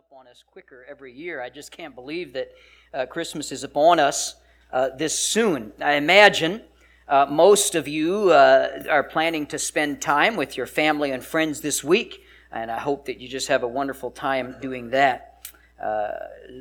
up 0.00 0.18
on 0.18 0.26
us 0.26 0.42
quicker 0.50 0.86
every 0.88 1.12
year. 1.12 1.42
I 1.42 1.50
just 1.50 1.72
can't 1.72 1.94
believe 1.94 2.32
that 2.32 2.52
uh, 2.94 3.04
Christmas 3.04 3.52
is 3.52 3.64
upon 3.64 4.00
us 4.00 4.36
uh, 4.72 4.88
this 4.96 5.18
soon. 5.18 5.74
I 5.78 5.96
imagine 5.96 6.62
uh, 7.06 7.26
most 7.28 7.74
of 7.74 7.86
you 7.86 8.30
uh, 8.30 8.82
are 8.88 9.02
planning 9.02 9.44
to 9.48 9.58
spend 9.58 10.00
time 10.00 10.36
with 10.36 10.56
your 10.56 10.64
family 10.64 11.10
and 11.10 11.22
friends 11.22 11.60
this 11.60 11.84
week, 11.84 12.24
and 12.50 12.70
I 12.70 12.78
hope 12.78 13.04
that 13.06 13.20
you 13.20 13.28
just 13.28 13.48
have 13.48 13.62
a 13.62 13.68
wonderful 13.68 14.10
time 14.10 14.56
doing 14.62 14.88
that. 14.88 15.46
Uh, 15.78 16.12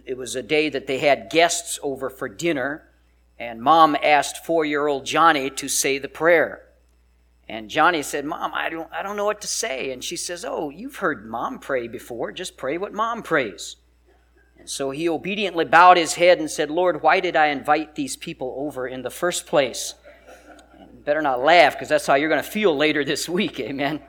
it 0.05 0.17
was 0.17 0.35
a 0.35 0.43
day 0.43 0.67
that 0.67 0.85
they 0.85 0.97
had 0.97 1.29
guests 1.29 1.79
over 1.81 2.09
for 2.09 2.27
dinner, 2.27 2.89
and 3.37 3.61
mom 3.61 3.95
asked 4.03 4.45
four 4.45 4.65
year 4.65 4.85
old 4.85 5.05
Johnny 5.05 5.49
to 5.51 5.69
say 5.69 5.97
the 5.97 6.09
prayer. 6.09 6.63
And 7.49 7.67
Johnny 7.67 8.03
said, 8.03 8.25
Mom, 8.25 8.51
I 8.53 8.69
don't, 8.69 8.87
I 8.93 9.01
don't 9.01 9.17
know 9.17 9.25
what 9.25 9.41
to 9.41 9.47
say. 9.47 9.91
And 9.91 10.03
she 10.03 10.15
says, 10.15 10.45
Oh, 10.45 10.69
you've 10.69 10.97
heard 10.97 11.27
mom 11.27 11.57
pray 11.57 11.87
before. 11.87 12.31
Just 12.31 12.57
pray 12.57 12.77
what 12.77 12.93
mom 12.93 13.23
prays. 13.23 13.77
And 14.59 14.69
so 14.69 14.91
he 14.91 15.09
obediently 15.09 15.65
bowed 15.65 15.97
his 15.97 16.13
head 16.13 16.37
and 16.37 16.51
said, 16.51 16.69
Lord, 16.69 17.01
why 17.01 17.21
did 17.21 17.35
I 17.35 17.47
invite 17.47 17.95
these 17.95 18.15
people 18.15 18.53
over 18.55 18.87
in 18.87 19.01
the 19.01 19.09
first 19.09 19.47
place? 19.47 19.95
And 20.77 21.03
better 21.03 21.23
not 21.23 21.41
laugh 21.41 21.73
because 21.73 21.89
that's 21.89 22.05
how 22.05 22.15
you're 22.15 22.29
going 22.29 22.43
to 22.43 22.49
feel 22.49 22.77
later 22.77 23.03
this 23.03 23.27
week. 23.27 23.59
Amen. 23.59 23.99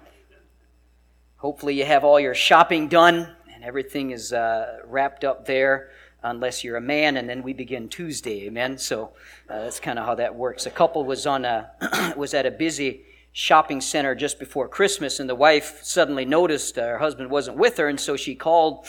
Hopefully, 1.37 1.79
you 1.79 1.87
have 1.87 2.05
all 2.05 2.21
your 2.21 2.35
shopping 2.35 2.89
done 2.89 3.35
and 3.55 3.65
everything 3.65 4.11
is 4.11 4.35
uh, 4.35 4.81
wrapped 4.85 5.25
up 5.25 5.47
there 5.47 5.91
unless 6.23 6.63
you're 6.63 6.77
a 6.77 6.83
man, 6.83 7.17
and 7.17 7.27
then 7.27 7.43
we 7.43 7.55
begin 7.55 7.89
Tuesday, 7.89 8.47
amen. 8.47 8.77
So 8.77 9.13
uh, 9.49 9.63
that's 9.63 9.81
kind 9.81 9.99
of 9.99 10.05
how 10.05 10.17
that 10.17 10.35
works. 10.35 10.67
A 10.67 10.71
couple 10.71 11.03
was 11.05 11.27
on 11.27 11.47
a 11.47 11.71
was 12.17 12.35
at 12.35 12.45
a 12.45 12.51
busy 12.51 13.07
shopping 13.33 13.81
center 13.81 14.15
just 14.15 14.39
before 14.39 14.69
Christmas, 14.69 15.21
and 15.21 15.29
the 15.29 15.35
wife 15.35 15.81
suddenly 15.83 16.25
noticed 16.25 16.79
uh, 16.79 16.83
her 16.83 16.99
husband 16.99 17.31
wasn't 17.31 17.57
with 17.57 17.77
her, 17.77 17.89
and 17.89 18.01
so 18.01 18.17
she 18.17 18.35
called 18.35 18.87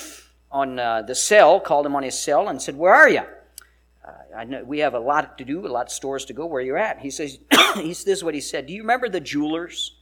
on 0.51 0.79
uh, 0.79 1.01
the 1.03 1.15
cell, 1.15 1.59
called 1.59 1.85
him 1.85 1.95
on 1.95 2.03
his 2.03 2.17
cell, 2.17 2.47
and 2.47 2.61
said, 2.61 2.75
"Where 2.75 2.93
are 2.93 3.09
you?" 3.09 3.21
Uh, 4.05 4.11
I 4.35 4.43
know 4.43 4.63
we 4.63 4.79
have 4.79 4.93
a 4.93 4.99
lot 4.99 5.37
to 5.37 5.45
do, 5.45 5.65
a 5.65 5.67
lot 5.67 5.87
of 5.87 5.91
stores 5.91 6.25
to 6.25 6.33
go. 6.33 6.45
Where 6.45 6.61
you 6.61 6.77
at? 6.77 6.99
He 7.01 7.09
says, 7.09 7.39
"This 7.75 8.07
is 8.07 8.23
what 8.23 8.33
he 8.33 8.41
said. 8.41 8.65
Do 8.65 8.73
you 8.73 8.81
remember 8.81 9.07
the 9.07 9.21
jewelers 9.21 9.95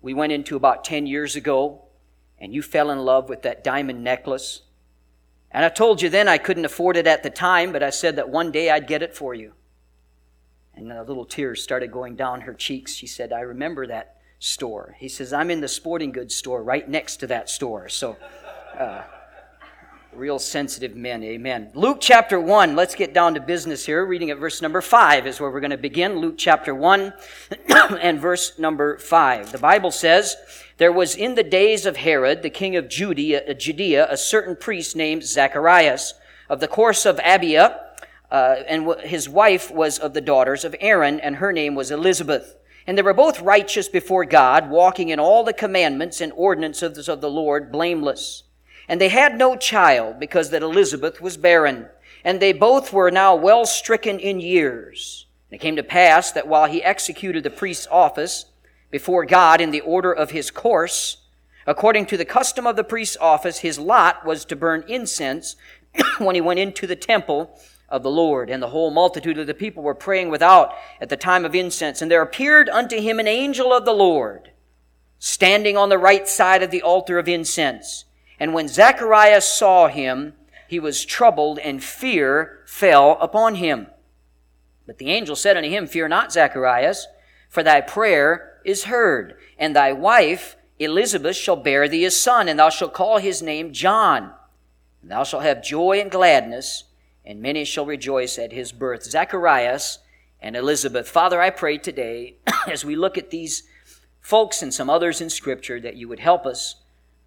we 0.00 0.14
went 0.14 0.32
into 0.32 0.56
about 0.56 0.84
ten 0.84 1.06
years 1.06 1.36
ago, 1.36 1.82
and 2.38 2.54
you 2.54 2.62
fell 2.62 2.90
in 2.90 2.98
love 2.98 3.28
with 3.28 3.42
that 3.42 3.64
diamond 3.64 4.02
necklace?" 4.04 4.62
And 5.50 5.64
I 5.64 5.70
told 5.70 6.02
you 6.02 6.08
then 6.08 6.28
I 6.28 6.38
couldn't 6.38 6.66
afford 6.66 6.96
it 6.96 7.06
at 7.06 7.22
the 7.22 7.30
time, 7.30 7.72
but 7.72 7.82
I 7.82 7.90
said 7.90 8.16
that 8.16 8.28
one 8.28 8.52
day 8.52 8.70
I'd 8.70 8.86
get 8.86 9.02
it 9.02 9.16
for 9.16 9.34
you. 9.34 9.54
And 10.78 10.92
the 10.92 11.02
little 11.02 11.24
tears 11.24 11.60
started 11.60 11.90
going 11.90 12.14
down 12.14 12.42
her 12.42 12.54
cheeks. 12.54 12.94
She 12.94 13.08
said, 13.08 13.32
I 13.32 13.40
remember 13.40 13.88
that 13.88 14.14
store. 14.38 14.94
He 15.00 15.08
says, 15.08 15.32
I'm 15.32 15.50
in 15.50 15.60
the 15.60 15.66
sporting 15.66 16.12
goods 16.12 16.36
store 16.36 16.62
right 16.62 16.88
next 16.88 17.16
to 17.16 17.26
that 17.26 17.50
store. 17.50 17.88
So, 17.88 18.16
uh, 18.78 19.02
real 20.12 20.38
sensitive 20.38 20.94
men. 20.94 21.24
Amen. 21.24 21.72
Luke 21.74 21.98
chapter 22.00 22.38
1. 22.38 22.76
Let's 22.76 22.94
get 22.94 23.12
down 23.12 23.34
to 23.34 23.40
business 23.40 23.84
here. 23.84 24.06
Reading 24.06 24.30
at 24.30 24.38
verse 24.38 24.62
number 24.62 24.80
5 24.80 25.26
is 25.26 25.40
where 25.40 25.50
we're 25.50 25.58
going 25.58 25.72
to 25.72 25.76
begin. 25.76 26.20
Luke 26.20 26.36
chapter 26.38 26.72
1 26.72 27.12
and 28.00 28.20
verse 28.20 28.56
number 28.56 28.98
5. 28.98 29.50
The 29.50 29.58
Bible 29.58 29.90
says, 29.90 30.36
There 30.76 30.92
was 30.92 31.16
in 31.16 31.34
the 31.34 31.42
days 31.42 31.86
of 31.86 31.96
Herod, 31.96 32.42
the 32.42 32.50
king 32.50 32.76
of 32.76 32.88
Judea, 32.88 33.52
Judea 33.54 34.06
a 34.08 34.16
certain 34.16 34.54
priest 34.54 34.94
named 34.94 35.24
Zacharias 35.24 36.14
of 36.48 36.60
the 36.60 36.68
course 36.68 37.04
of 37.04 37.16
Abia 37.16 37.80
uh, 38.30 38.56
and 38.66 39.00
his 39.00 39.28
wife 39.28 39.70
was 39.70 39.98
of 39.98 40.12
the 40.12 40.20
daughters 40.20 40.64
of 40.64 40.76
Aaron, 40.80 41.18
and 41.20 41.36
her 41.36 41.52
name 41.52 41.74
was 41.74 41.90
Elizabeth. 41.90 42.56
And 42.86 42.96
they 42.96 43.02
were 43.02 43.14
both 43.14 43.40
righteous 43.40 43.88
before 43.88 44.24
God, 44.24 44.70
walking 44.70 45.08
in 45.08 45.20
all 45.20 45.44
the 45.44 45.52
commandments 45.52 46.20
and 46.20 46.32
ordinances 46.34 47.08
of 47.08 47.20
the 47.20 47.30
Lord, 47.30 47.72
blameless. 47.72 48.44
And 48.86 49.00
they 49.00 49.08
had 49.08 49.36
no 49.36 49.56
child, 49.56 50.18
because 50.18 50.50
that 50.50 50.62
Elizabeth 50.62 51.20
was 51.20 51.36
barren. 51.36 51.86
And 52.24 52.40
they 52.40 52.52
both 52.52 52.92
were 52.92 53.10
now 53.10 53.34
well 53.34 53.64
stricken 53.64 54.18
in 54.18 54.40
years. 54.40 55.26
And 55.50 55.58
it 55.58 55.62
came 55.62 55.76
to 55.76 55.82
pass 55.82 56.32
that 56.32 56.48
while 56.48 56.66
he 56.66 56.82
executed 56.82 57.44
the 57.44 57.50
priest's 57.50 57.86
office 57.90 58.46
before 58.90 59.24
God 59.24 59.60
in 59.60 59.70
the 59.70 59.80
order 59.80 60.12
of 60.12 60.32
his 60.32 60.50
course, 60.50 61.18
according 61.66 62.06
to 62.06 62.16
the 62.16 62.24
custom 62.24 62.66
of 62.66 62.76
the 62.76 62.84
priest's 62.84 63.16
office, 63.18 63.58
his 63.58 63.78
lot 63.78 64.26
was 64.26 64.44
to 64.46 64.56
burn 64.56 64.84
incense 64.88 65.56
when 66.18 66.34
he 66.34 66.40
went 66.40 66.60
into 66.60 66.86
the 66.86 66.96
temple 66.96 67.58
of 67.88 68.02
the 68.02 68.10
Lord. 68.10 68.50
And 68.50 68.62
the 68.62 68.68
whole 68.68 68.90
multitude 68.90 69.38
of 69.38 69.46
the 69.46 69.54
people 69.54 69.82
were 69.82 69.94
praying 69.94 70.30
without 70.30 70.74
at 71.00 71.08
the 71.08 71.16
time 71.16 71.44
of 71.44 71.54
incense. 71.54 72.02
And 72.02 72.10
there 72.10 72.22
appeared 72.22 72.68
unto 72.68 73.00
him 73.00 73.18
an 73.18 73.28
angel 73.28 73.72
of 73.72 73.84
the 73.84 73.92
Lord, 73.92 74.52
standing 75.18 75.76
on 75.76 75.88
the 75.88 75.98
right 75.98 76.28
side 76.28 76.62
of 76.62 76.70
the 76.70 76.82
altar 76.82 77.18
of 77.18 77.28
incense. 77.28 78.04
And 78.40 78.54
when 78.54 78.68
Zacharias 78.68 79.48
saw 79.48 79.88
him, 79.88 80.34
he 80.68 80.78
was 80.78 81.04
troubled, 81.04 81.58
and 81.58 81.82
fear 81.82 82.60
fell 82.66 83.16
upon 83.20 83.54
him. 83.54 83.86
But 84.86 84.98
the 84.98 85.10
angel 85.10 85.34
said 85.34 85.56
unto 85.56 85.68
him, 85.68 85.86
Fear 85.86 86.08
not, 86.08 86.32
Zacharias, 86.32 87.06
for 87.48 87.62
thy 87.62 87.80
prayer 87.80 88.60
is 88.64 88.84
heard, 88.84 89.36
and 89.58 89.74
thy 89.74 89.92
wife 89.92 90.56
Elizabeth 90.78 91.36
shall 91.36 91.56
bear 91.56 91.88
thee 91.88 92.04
a 92.04 92.10
son, 92.10 92.48
and 92.48 92.58
thou 92.58 92.68
shalt 92.68 92.94
call 92.94 93.18
his 93.18 93.42
name 93.42 93.72
John. 93.72 94.32
And 95.02 95.10
thou 95.10 95.24
shalt 95.24 95.42
have 95.42 95.62
joy 95.62 96.00
and 96.00 96.10
gladness, 96.10 96.84
and 97.28 97.42
many 97.42 97.62
shall 97.62 97.84
rejoice 97.84 98.38
at 98.38 98.52
his 98.52 98.72
birth. 98.72 99.04
Zacharias 99.04 99.98
and 100.40 100.56
Elizabeth. 100.56 101.06
Father, 101.06 101.42
I 101.42 101.50
pray 101.50 101.76
today, 101.76 102.36
as 102.66 102.86
we 102.86 102.96
look 102.96 103.18
at 103.18 103.28
these 103.28 103.64
folks 104.22 104.62
and 104.62 104.72
some 104.72 104.88
others 104.88 105.20
in 105.20 105.28
Scripture, 105.28 105.78
that 105.78 105.96
you 105.96 106.08
would 106.08 106.20
help 106.20 106.46
us, 106.46 106.76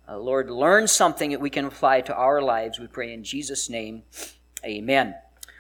uh, 0.10 0.18
Lord, 0.18 0.50
learn 0.50 0.88
something 0.88 1.30
that 1.30 1.40
we 1.40 1.52
can 1.52 1.66
apply 1.66 2.02
to 2.02 2.16
our 2.16 2.42
lives. 2.42 2.80
We 2.80 2.88
pray 2.88 3.14
in 3.14 3.24
Jesus' 3.24 3.70
name. 3.70 4.02
Amen. 4.66 5.14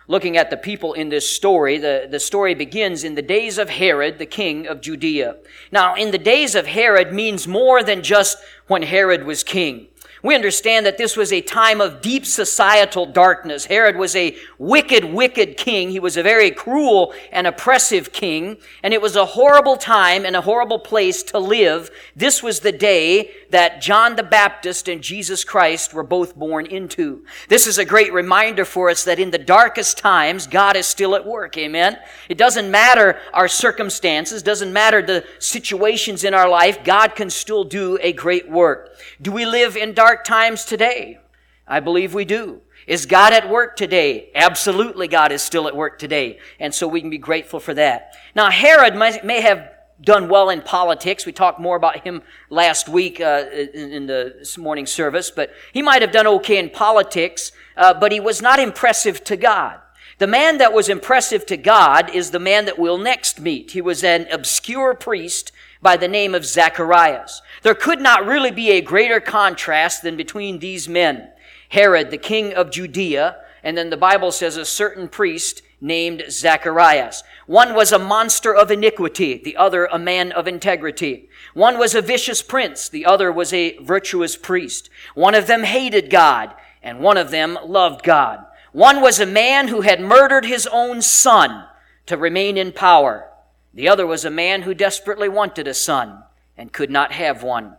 Looking 0.07 0.37
at 0.37 0.49
the 0.49 0.57
people 0.57 0.93
in 0.93 1.09
this 1.09 1.29
story, 1.29 1.77
the, 1.77 2.07
the 2.09 2.19
story 2.19 2.55
begins 2.55 3.03
in 3.03 3.13
the 3.13 3.21
days 3.21 3.59
of 3.59 3.69
Herod, 3.69 4.17
the 4.17 4.25
king 4.25 4.65
of 4.65 4.81
Judea. 4.81 5.35
Now, 5.71 5.93
in 5.93 6.09
the 6.09 6.17
days 6.17 6.55
of 6.55 6.65
Herod 6.65 7.13
means 7.13 7.47
more 7.47 7.83
than 7.83 8.01
just 8.01 8.39
when 8.65 8.81
Herod 8.81 9.23
was 9.23 9.43
king. 9.43 9.87
We 10.23 10.35
understand 10.35 10.85
that 10.85 10.97
this 10.97 11.17
was 11.17 11.33
a 11.33 11.41
time 11.41 11.81
of 11.81 12.01
deep 12.01 12.25
societal 12.25 13.05
darkness. 13.05 13.65
Herod 13.65 13.95
was 13.95 14.15
a 14.15 14.37
wicked, 14.59 15.05
wicked 15.05 15.57
king. 15.57 15.89
He 15.89 15.99
was 15.99 16.15
a 16.15 16.23
very 16.23 16.51
cruel 16.51 17.13
and 17.31 17.47
oppressive 17.47 18.11
king. 18.11 18.57
And 18.83 18.93
it 18.93 19.01
was 19.01 19.15
a 19.15 19.25
horrible 19.25 19.77
time 19.77 20.25
and 20.25 20.35
a 20.35 20.41
horrible 20.41 20.79
place 20.79 21.23
to 21.23 21.39
live. 21.39 21.89
This 22.15 22.43
was 22.43 22.59
the 22.59 22.71
day 22.71 23.31
that 23.49 23.81
John 23.81 24.15
the 24.15 24.23
Baptist 24.23 24.87
and 24.87 25.01
Jesus 25.01 25.43
Christ 25.43 25.93
were 25.93 26.03
both 26.03 26.35
born 26.35 26.65
into. 26.67 27.25
This 27.49 27.65
is 27.65 27.77
a 27.77 27.85
great 27.85 28.13
reminder 28.13 28.63
for 28.63 28.89
us 28.89 29.03
that 29.05 29.19
in 29.19 29.31
the 29.31 29.37
darkest 29.37 29.97
times, 29.97 30.45
God 30.45 30.75
is 30.75 30.85
still 30.85 31.15
at 31.15 31.25
work. 31.25 31.57
Amen. 31.57 31.97
It 32.29 32.37
doesn't 32.37 32.69
matter 32.69 33.19
our 33.33 33.47
circumstances, 33.47 34.43
doesn't 34.43 34.71
matter 34.71 35.01
the 35.01 35.25
situations 35.39 36.23
in 36.23 36.33
our 36.33 36.47
life, 36.47 36.83
God 36.83 37.15
can 37.15 37.29
still 37.29 37.63
do 37.63 37.97
a 38.01 38.13
great 38.13 38.49
work. 38.49 38.95
Do 39.21 39.31
we 39.31 39.45
live 39.45 39.75
in 39.75 39.93
dark 39.93 40.10
times 40.17 40.65
today? 40.65 41.19
I 41.67 41.79
believe 41.79 42.13
we 42.13 42.25
do. 42.25 42.61
Is 42.87 43.05
God 43.05 43.33
at 43.33 43.49
work 43.49 43.75
today? 43.75 44.29
Absolutely, 44.35 45.07
God 45.07 45.31
is 45.31 45.41
still 45.41 45.67
at 45.67 45.75
work 45.75 45.99
today. 45.99 46.39
And 46.59 46.73
so 46.73 46.87
we 46.87 46.99
can 46.99 47.09
be 47.09 47.17
grateful 47.17 47.59
for 47.59 47.73
that. 47.75 48.15
Now, 48.35 48.49
Herod 48.49 48.95
may 48.95 49.41
have 49.41 49.71
done 50.01 50.29
well 50.29 50.49
in 50.49 50.61
politics. 50.61 51.25
We 51.25 51.31
talked 51.31 51.59
more 51.59 51.75
about 51.75 52.03
him 52.03 52.23
last 52.49 52.89
week 52.89 53.21
uh, 53.21 53.45
in, 53.53 53.91
in, 53.91 54.07
the 54.07 54.55
morning 54.57 54.85
service, 54.85 55.29
but 55.29 55.51
he 55.71 55.81
might 55.81 56.01
have 56.01 56.11
done 56.11 56.27
okay 56.27 56.57
in 56.57 56.69
politics, 56.71 57.51
uh, 57.77 57.93
but 57.93 58.11
he 58.11 58.19
was 58.19 58.41
not 58.41 58.59
impressive 58.59 59.23
to 59.25 59.37
God. 59.37 59.79
The 60.17 60.27
man 60.27 60.57
that 60.57 60.73
was 60.73 60.89
impressive 60.89 61.45
to 61.47 61.57
God 61.57 62.13
is 62.13 62.31
the 62.31 62.39
man 62.39 62.65
that 62.65 62.77
we'll 62.77 62.97
next 62.97 63.39
meet. 63.39 63.71
He 63.71 63.81
was 63.81 64.03
an 64.03 64.27
obscure 64.31 64.93
priest 64.93 65.51
by 65.81 65.97
the 65.97 66.07
name 66.07 66.35
of 66.35 66.45
Zacharias. 66.45 67.41
There 67.63 67.75
could 67.75 68.01
not 68.01 68.25
really 68.25 68.51
be 68.51 68.71
a 68.71 68.81
greater 68.81 69.19
contrast 69.19 70.03
than 70.03 70.15
between 70.15 70.59
these 70.59 70.87
men. 70.87 71.29
Herod, 71.69 72.11
the 72.11 72.17
king 72.17 72.53
of 72.53 72.71
Judea, 72.71 73.37
and 73.63 73.77
then 73.77 73.89
the 73.89 73.97
Bible 73.97 74.31
says 74.31 74.57
a 74.57 74.65
certain 74.65 75.07
priest 75.07 75.61
named 75.79 76.23
Zacharias. 76.29 77.23
One 77.47 77.73
was 77.73 77.91
a 77.91 77.99
monster 77.99 78.53
of 78.53 78.69
iniquity, 78.69 79.41
the 79.43 79.57
other 79.57 79.85
a 79.85 79.97
man 79.97 80.31
of 80.31 80.47
integrity. 80.47 81.29
One 81.53 81.79
was 81.79 81.95
a 81.95 82.01
vicious 82.01 82.41
prince, 82.41 82.87
the 82.87 83.05
other 83.05 83.31
was 83.31 83.51
a 83.51 83.77
virtuous 83.79 84.37
priest. 84.37 84.89
One 85.15 85.33
of 85.33 85.47
them 85.47 85.63
hated 85.63 86.09
God, 86.09 86.53
and 86.83 86.99
one 86.99 87.17
of 87.17 87.31
them 87.31 87.57
loved 87.65 88.03
God. 88.03 88.45
One 88.71 89.01
was 89.01 89.19
a 89.19 89.25
man 89.25 89.67
who 89.67 89.81
had 89.81 89.99
murdered 89.99 90.45
his 90.45 90.67
own 90.71 91.01
son 91.01 91.65
to 92.05 92.15
remain 92.15 92.57
in 92.57 92.71
power. 92.71 93.30
The 93.73 93.87
other 93.87 94.05
was 94.05 94.25
a 94.25 94.29
man 94.29 94.63
who 94.63 94.73
desperately 94.73 95.29
wanted 95.29 95.67
a 95.67 95.73
son 95.73 96.23
and 96.57 96.73
could 96.73 96.91
not 96.91 97.11
have 97.13 97.43
one. 97.43 97.77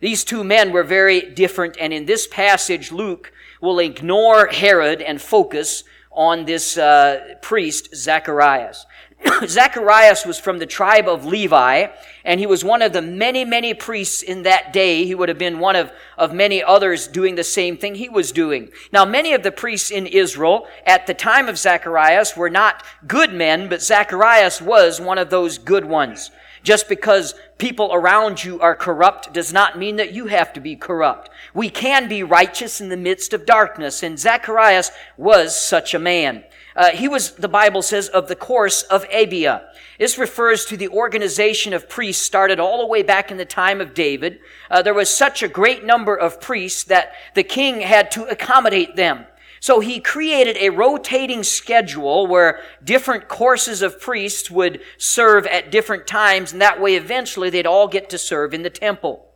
These 0.00 0.24
two 0.24 0.44
men 0.44 0.72
were 0.72 0.82
very 0.82 1.20
different, 1.20 1.76
and 1.80 1.92
in 1.92 2.06
this 2.06 2.26
passage, 2.26 2.92
Luke 2.92 3.32
will 3.60 3.78
ignore 3.78 4.46
Herod 4.48 5.00
and 5.00 5.20
focus 5.20 5.84
on 6.10 6.44
this 6.44 6.76
uh, 6.76 7.34
priest, 7.40 7.94
Zacharias. 7.94 8.84
Zacharias 9.46 10.24
was 10.24 10.38
from 10.38 10.58
the 10.58 10.66
tribe 10.66 11.08
of 11.08 11.24
Levi, 11.24 11.88
and 12.24 12.40
he 12.40 12.46
was 12.46 12.64
one 12.64 12.82
of 12.82 12.92
the 12.92 13.02
many, 13.02 13.44
many 13.44 13.74
priests 13.74 14.22
in 14.22 14.42
that 14.42 14.72
day. 14.72 15.04
He 15.04 15.14
would 15.14 15.28
have 15.28 15.38
been 15.38 15.58
one 15.58 15.76
of, 15.76 15.92
of 16.16 16.32
many 16.32 16.62
others 16.62 17.06
doing 17.06 17.34
the 17.34 17.44
same 17.44 17.76
thing 17.76 17.94
he 17.94 18.08
was 18.08 18.32
doing. 18.32 18.70
Now, 18.92 19.04
many 19.04 19.32
of 19.32 19.42
the 19.42 19.52
priests 19.52 19.90
in 19.90 20.06
Israel 20.06 20.66
at 20.86 21.06
the 21.06 21.14
time 21.14 21.48
of 21.48 21.58
Zacharias 21.58 22.36
were 22.36 22.50
not 22.50 22.82
good 23.06 23.32
men, 23.32 23.68
but 23.68 23.82
Zacharias 23.82 24.60
was 24.60 25.00
one 25.00 25.18
of 25.18 25.30
those 25.30 25.58
good 25.58 25.84
ones. 25.84 26.30
Just 26.62 26.88
because 26.88 27.34
people 27.56 27.90
around 27.92 28.44
you 28.44 28.60
are 28.60 28.74
corrupt 28.74 29.32
does 29.32 29.52
not 29.52 29.78
mean 29.78 29.96
that 29.96 30.12
you 30.12 30.26
have 30.26 30.52
to 30.52 30.60
be 30.60 30.76
corrupt. 30.76 31.30
We 31.54 31.70
can 31.70 32.06
be 32.06 32.22
righteous 32.22 32.80
in 32.80 32.90
the 32.90 32.98
midst 32.98 33.32
of 33.32 33.46
darkness, 33.46 34.02
and 34.02 34.18
Zacharias 34.18 34.90
was 35.16 35.58
such 35.58 35.94
a 35.94 35.98
man. 35.98 36.44
Uh, 36.76 36.90
he 36.90 37.08
was, 37.08 37.32
the 37.32 37.48
Bible 37.48 37.82
says, 37.82 38.08
of 38.08 38.28
the 38.28 38.36
course 38.36 38.82
of 38.84 39.08
Abia. 39.08 39.64
This 39.98 40.18
refers 40.18 40.64
to 40.66 40.76
the 40.76 40.88
organization 40.88 41.72
of 41.72 41.88
priests 41.88 42.22
started 42.22 42.60
all 42.60 42.78
the 42.78 42.86
way 42.86 43.02
back 43.02 43.30
in 43.30 43.36
the 43.36 43.44
time 43.44 43.80
of 43.80 43.94
David. 43.94 44.40
Uh, 44.70 44.82
there 44.82 44.94
was 44.94 45.14
such 45.14 45.42
a 45.42 45.48
great 45.48 45.84
number 45.84 46.16
of 46.16 46.40
priests 46.40 46.84
that 46.84 47.12
the 47.34 47.42
king 47.42 47.80
had 47.80 48.10
to 48.12 48.24
accommodate 48.24 48.96
them. 48.96 49.26
So 49.60 49.80
he 49.80 50.00
created 50.00 50.56
a 50.56 50.70
rotating 50.70 51.42
schedule 51.42 52.26
where 52.26 52.60
different 52.82 53.28
courses 53.28 53.82
of 53.82 54.00
priests 54.00 54.50
would 54.50 54.80
serve 54.96 55.46
at 55.46 55.70
different 55.70 56.06
times, 56.06 56.52
and 56.52 56.62
that 56.62 56.80
way 56.80 56.94
eventually 56.94 57.50
they'd 57.50 57.66
all 57.66 57.86
get 57.86 58.08
to 58.10 58.18
serve 58.18 58.54
in 58.54 58.62
the 58.62 58.70
temple. 58.70 59.29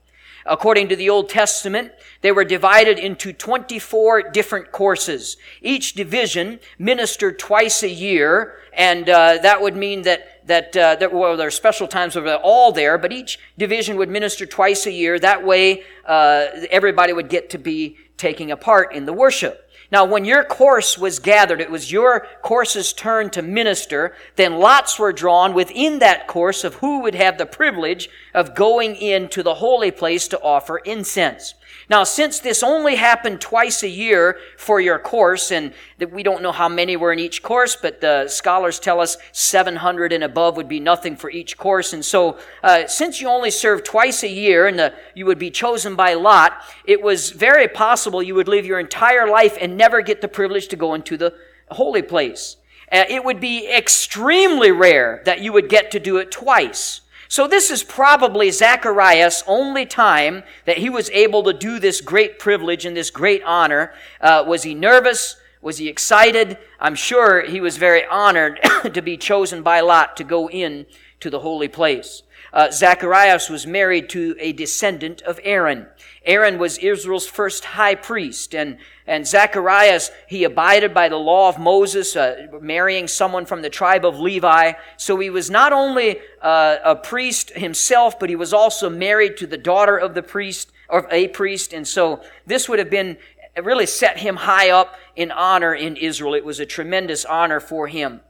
According 0.47 0.89
to 0.89 0.97
the 0.97 1.09
Old 1.09 1.29
Testament, 1.29 1.93
they 2.21 2.31
were 2.31 2.45
divided 2.45 2.99
into 2.99 3.33
24 3.33 4.31
different 4.31 4.73
courses. 4.73 5.37
Each 5.63 5.95
division 5.95 6.61
ministered 6.79 7.39
twice 7.39 7.83
a 7.83 7.89
year, 7.89 8.57
and 8.75 9.09
uh, 9.09 9.39
that 9.43 9.63
would 9.63 9.77
mean 9.77 10.03
that 10.03 10.35
that, 10.47 10.77
uh, 10.77 10.97
that 10.97 11.13
well, 11.13 11.39
there 11.39 11.47
are 11.47 11.51
special 11.51 11.89
times 11.89 12.15
where 12.15 12.25
they're 12.25 12.37
all 12.37 12.71
there, 12.71 12.99
but 12.99 13.13
each 13.13 13.39
division 13.57 13.97
would 13.97 14.11
minister 14.11 14.45
twice 14.45 14.87
a 14.87 14.93
year. 14.93 15.19
That 15.19 15.45
way, 15.45 15.85
uh, 16.05 16.47
everybody 16.71 17.13
would 17.13 17.31
get 17.31 17.51
to 17.51 17.59
be 17.59 17.97
taking 18.17 18.51
a 18.51 18.57
part 18.57 18.95
in 18.95 19.07
the 19.07 19.13
worship. 19.13 19.61
Now, 19.91 20.05
when 20.05 20.25
your 20.25 20.45
course 20.45 20.99
was 20.99 21.19
gathered, 21.19 21.61
it 21.61 21.71
was 21.71 21.93
your 21.93 22.27
course's 22.43 22.93
turn 22.93 23.31
to 23.31 23.43
minister, 23.43 24.15
then 24.37 24.59
lots 24.59 24.99
were 24.99 25.13
drawn 25.13 25.55
within 25.55 25.99
that 25.99 26.27
course 26.27 26.65
of 26.65 26.75
who 26.77 27.01
would 27.03 27.15
have 27.15 27.39
the 27.39 27.47
privilege 27.47 28.09
of 28.33 28.55
going 28.55 28.97
into 28.97 29.43
the 29.43 29.55
holy 29.55 29.91
place 29.91 30.27
to 30.29 30.41
offer 30.41 30.79
incense. 30.79 31.55
Now, 31.91 32.05
since 32.05 32.39
this 32.39 32.63
only 32.63 32.97
happened 32.97 33.41
twice 33.41 33.83
a 33.83 33.89
year 33.89 34.39
for 34.57 34.81
your 34.81 34.99
course, 34.99 35.51
and 35.51 35.75
we 36.11 36.23
don't 36.23 36.43
know 36.43 36.53
how 36.53 36.69
many 36.69 36.97
were 36.97 37.13
in 37.13 37.19
each 37.19 37.43
course, 37.43 37.77
but 37.77 38.01
the 38.01 38.27
scholars 38.29 38.79
tell 38.79 39.01
us 39.01 39.19
700 39.33 40.13
and 40.13 40.25
above 40.25 40.57
would 40.57 40.69
be 40.69 40.81
nothing 40.81 41.15
for 41.15 41.31
each 41.31 41.59
course. 41.59 41.93
And 41.93 42.03
so, 42.03 42.39
uh, 42.63 42.87
since 42.87 43.21
you 43.21 43.29
only 43.29 43.51
serve 43.51 43.85
twice 43.85 44.23
a 44.23 44.29
year 44.29 44.67
and 44.67 44.79
the, 44.79 44.95
you 45.15 45.27
would 45.27 45.39
be 45.39 45.51
chosen 45.51 45.95
by 45.95 46.15
lot, 46.15 46.63
it 46.87 47.03
was 47.03 47.31
very 47.31 47.69
possible 47.69 48.23
you 48.23 48.35
would 48.35 48.49
live 48.49 48.65
your 48.65 48.81
entire 48.81 49.29
life 49.29 49.59
and 49.61 49.77
never 49.77 50.01
get 50.01 50.23
the 50.23 50.29
privilege 50.29 50.69
to 50.69 50.77
go 50.77 50.95
into 50.95 51.19
the 51.19 51.35
holy 51.71 52.03
place. 52.03 52.57
Uh, 52.91 53.05
it 53.09 53.25
would 53.25 53.41
be 53.41 53.69
extremely 53.71 54.71
rare 54.71 55.23
that 55.25 55.41
you 55.41 55.53
would 55.53 55.69
get 55.69 55.91
to 55.91 56.01
do 56.01 56.17
it 56.17 56.31
twice. 56.31 57.03
So 57.29 57.47
this 57.47 57.71
is 57.71 57.83
probably 57.83 58.51
Zacharias' 58.51 59.43
only 59.47 59.87
time 59.87 60.43
that 60.67 60.79
he 60.79 60.91
was 60.91 61.11
able 61.11 61.43
to 61.45 61.53
do 61.53 61.79
this 61.79 62.01
great 62.01 62.39
privilege 62.39 62.85
and 62.85 62.97
this 62.97 63.11
great 63.11 63.43
honor. 63.45 63.95
Uh, 64.21 64.45
was 64.47 64.63
he 64.63 64.75
nervous? 64.75 65.37
Was 65.63 65.79
he 65.79 65.89
excited? 65.89 66.59
I'm 66.79 66.95
sure 66.95 67.43
he 67.43 67.61
was 67.61 67.79
very 67.79 68.05
honored 68.05 68.61
to 68.93 69.01
be 69.01 69.17
chosen 69.17 69.63
by 69.63 69.81
lot 69.81 70.17
to 70.19 70.25
go 70.25 70.51
in 70.51 70.87
to 71.21 71.31
the 71.31 71.41
holy 71.41 71.69
place. 71.69 72.23
Uh, 72.53 72.71
Zacharias 72.71 73.49
was 73.49 73.67
married 73.67 74.09
to 74.11 74.37
a 74.39 74.53
descendant 74.53 75.23
of 75.23 75.41
Aaron. 75.43 75.87
Aaron 76.25 76.59
was 76.59 76.79
Israel's 76.79 77.27
first 77.27 77.65
high 77.65 77.95
priest, 77.95 78.55
and, 78.55 78.79
and 79.07 79.27
Zacharias, 79.27 80.11
he 80.27 80.45
abided 80.45 80.95
by 80.95 81.09
the 81.09 81.17
law 81.17 81.49
of 81.49 81.59
Moses, 81.59 82.17
uh, 82.17 82.47
marrying 82.61 83.07
someone 83.09 83.45
from 83.45 83.61
the 83.61 83.69
tribe 83.69 84.07
of 84.07 84.19
Levi. 84.19 84.73
So 84.97 85.19
he 85.19 85.29
was 85.29 85.51
not 85.51 85.73
only 85.73 86.21
uh, 86.41 86.79
a 86.83 86.97
priest 86.97 87.51
himself, 87.51 88.19
but 88.19 88.31
he 88.31 88.37
was 88.37 88.55
also 88.55 88.89
married 88.89 89.37
to 89.39 89.47
the 89.47 89.59
daughter 89.59 89.99
of 89.99 90.15
the 90.15 90.23
priest, 90.23 90.73
or 90.89 91.07
a 91.11 91.29
priest, 91.29 91.73
and 91.73 91.87
so 91.87 92.23
this 92.47 92.69
would 92.69 92.79
have 92.79 92.91
been 92.91 93.19
really 93.63 93.87
set 93.87 94.19
him 94.19 94.37
high 94.37 94.71
up 94.71 94.97
in 95.15 95.31
honor 95.31 95.75
in 95.75 95.97
Israel. 95.97 96.35
It 96.35 96.45
was 96.45 96.59
a 96.59 96.67
tremendous 96.67 97.25
honor 97.25 97.61
for 97.61 97.87
him. 97.87 98.21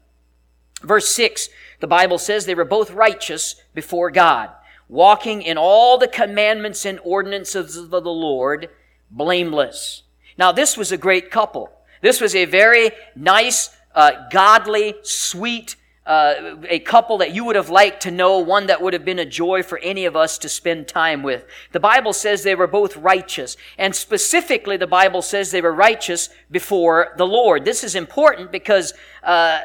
Verse 0.83 1.09
6, 1.09 1.49
the 1.81 1.87
Bible 1.87 2.19
says 2.19 2.45
they 2.45 2.55
were 2.55 2.65
both 2.65 2.91
righteous 2.91 3.55
before 3.73 4.11
God 4.11 4.51
walking 4.89 5.43
in 5.43 5.59
all 5.59 5.99
the 5.99 6.09
commandments 6.09 6.85
and 6.85 7.01
ordinances 7.05 7.77
of 7.77 7.91
the 7.91 8.01
Lord, 8.01 8.69
blameless. 9.11 10.03
Now, 10.37 10.53
this 10.53 10.77
was 10.77 10.93
a 10.93 10.99
great 10.99 11.31
couple. 11.31 11.71
This 12.01 12.21
was 12.21 12.35
a 12.35 12.45
very 12.45 12.91
nice, 13.15 13.71
uh, 13.95 14.29
godly, 14.31 14.95
sweet, 15.03 15.77
uh, 16.07 16.57
a 16.69 16.81
couple 16.81 17.19
that 17.19 17.35
you 17.35 17.45
would 17.45 17.57
have 17.57 17.71
liked 17.71 18.03
to 18.03 18.11
know, 18.11 18.39
one 18.39 18.67
that 18.67 18.83
would 18.83 18.93
have 18.93 19.07
been 19.07 19.19
a 19.19 19.25
joy 19.25 19.63
for 19.63 19.79
any 19.79 20.05
of 20.05 20.15
us 20.15 20.37
to 20.37 20.49
spend 20.51 20.87
time 20.87 21.23
with. 21.23 21.47
The 21.73 21.81
Bible 21.81 22.13
says 22.13 22.43
they 22.43 22.55
were 22.55 22.67
both 22.67 22.97
righteous. 22.99 23.57
And 23.79 23.97
specifically, 23.97 24.77
the 24.77 24.87
Bible 24.87 25.23
says 25.23 25.51
they 25.51 25.63
were 25.63 25.73
righteous 25.73 26.29
before 26.51 27.15
the 27.17 27.27
Lord. 27.27 27.65
This 27.65 27.83
is 27.83 27.95
important 27.95 28.53
because 28.53 28.93
uh, 29.23 29.61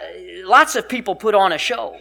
lots 0.46 0.78
of 0.78 0.88
people 0.88 1.14
put 1.14 1.36
on 1.36 1.52
a 1.52 1.58
show. 1.58 1.98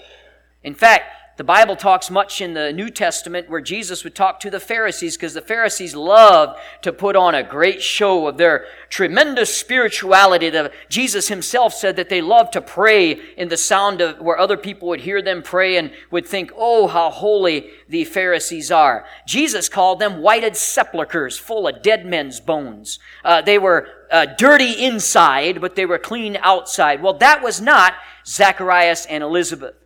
In 0.62 0.74
fact, 0.74 1.17
the 1.38 1.44
Bible 1.44 1.76
talks 1.76 2.10
much 2.10 2.40
in 2.40 2.54
the 2.54 2.72
New 2.72 2.90
Testament 2.90 3.48
where 3.48 3.60
Jesus 3.60 4.02
would 4.02 4.16
talk 4.16 4.40
to 4.40 4.50
the 4.50 4.58
Pharisees 4.58 5.16
because 5.16 5.34
the 5.34 5.40
Pharisees 5.40 5.94
loved 5.94 6.58
to 6.82 6.92
put 6.92 7.14
on 7.14 7.36
a 7.36 7.44
great 7.44 7.80
show 7.80 8.26
of 8.26 8.38
their 8.38 8.66
tremendous 8.88 9.56
spirituality. 9.56 10.50
The, 10.50 10.72
Jesus 10.88 11.28
himself 11.28 11.74
said 11.74 11.94
that 11.94 12.08
they 12.08 12.20
loved 12.20 12.54
to 12.54 12.60
pray 12.60 13.12
in 13.36 13.50
the 13.50 13.56
sound 13.56 14.00
of 14.00 14.20
where 14.20 14.36
other 14.36 14.56
people 14.56 14.88
would 14.88 15.02
hear 15.02 15.22
them 15.22 15.42
pray 15.44 15.76
and 15.76 15.92
would 16.10 16.26
think, 16.26 16.50
oh, 16.56 16.88
how 16.88 17.08
holy 17.08 17.70
the 17.88 18.04
Pharisees 18.04 18.72
are. 18.72 19.06
Jesus 19.24 19.68
called 19.68 20.00
them 20.00 20.20
whited 20.20 20.56
sepulchres 20.56 21.38
full 21.38 21.68
of 21.68 21.82
dead 21.82 22.04
men's 22.04 22.40
bones. 22.40 22.98
Uh, 23.24 23.42
they 23.42 23.60
were 23.60 23.86
uh, 24.10 24.26
dirty 24.36 24.84
inside, 24.84 25.60
but 25.60 25.76
they 25.76 25.86
were 25.86 25.98
clean 25.98 26.36
outside. 26.40 27.00
Well, 27.00 27.14
that 27.18 27.44
was 27.44 27.60
not 27.60 27.94
Zacharias 28.26 29.06
and 29.06 29.22
Elizabeth. 29.22 29.76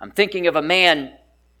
I'm 0.00 0.10
thinking 0.12 0.46
of 0.46 0.54
a 0.54 0.62
man 0.62 1.12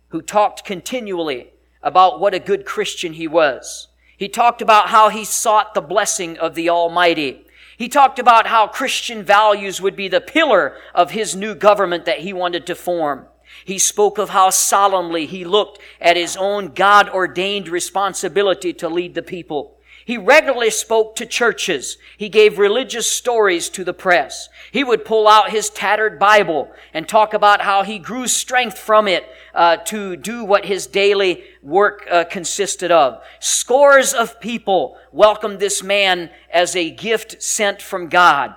who 0.08 0.22
talked 0.22 0.64
continually 0.64 1.50
about 1.82 2.20
what 2.20 2.34
a 2.34 2.38
good 2.38 2.64
Christian 2.64 3.14
he 3.14 3.26
was. 3.26 3.88
He 4.16 4.28
talked 4.28 4.62
about 4.62 4.88
how 4.88 5.08
he 5.08 5.24
sought 5.24 5.74
the 5.74 5.80
blessing 5.80 6.38
of 6.38 6.54
the 6.54 6.68
Almighty. 6.68 7.44
He 7.76 7.88
talked 7.88 8.18
about 8.18 8.48
how 8.48 8.66
Christian 8.66 9.22
values 9.22 9.80
would 9.80 9.94
be 9.94 10.08
the 10.08 10.20
pillar 10.20 10.76
of 10.94 11.12
his 11.12 11.36
new 11.36 11.54
government 11.54 12.04
that 12.06 12.20
he 12.20 12.32
wanted 12.32 12.66
to 12.66 12.74
form. 12.74 13.26
He 13.64 13.78
spoke 13.78 14.18
of 14.18 14.30
how 14.30 14.50
solemnly 14.50 15.26
he 15.26 15.44
looked 15.44 15.80
at 16.00 16.16
his 16.16 16.36
own 16.36 16.74
God 16.74 17.08
ordained 17.08 17.68
responsibility 17.68 18.72
to 18.74 18.88
lead 18.88 19.14
the 19.14 19.22
people. 19.22 19.77
He 20.08 20.16
regularly 20.16 20.70
spoke 20.70 21.16
to 21.16 21.26
churches. 21.26 21.98
He 22.16 22.30
gave 22.30 22.58
religious 22.58 23.06
stories 23.06 23.68
to 23.68 23.84
the 23.84 23.92
press. 23.92 24.48
He 24.72 24.82
would 24.82 25.04
pull 25.04 25.28
out 25.28 25.50
his 25.50 25.68
tattered 25.68 26.18
Bible 26.18 26.72
and 26.94 27.06
talk 27.06 27.34
about 27.34 27.60
how 27.60 27.82
he 27.82 27.98
grew 27.98 28.26
strength 28.26 28.78
from 28.78 29.06
it 29.06 29.26
uh, 29.54 29.76
to 29.84 30.16
do 30.16 30.46
what 30.46 30.64
his 30.64 30.86
daily 30.86 31.44
work 31.62 32.06
uh, 32.10 32.24
consisted 32.24 32.90
of. 32.90 33.22
Scores 33.38 34.14
of 34.14 34.40
people 34.40 34.96
welcomed 35.12 35.60
this 35.60 35.82
man 35.82 36.30
as 36.50 36.74
a 36.74 36.88
gift 36.88 37.42
sent 37.42 37.82
from 37.82 38.08
God. 38.08 38.54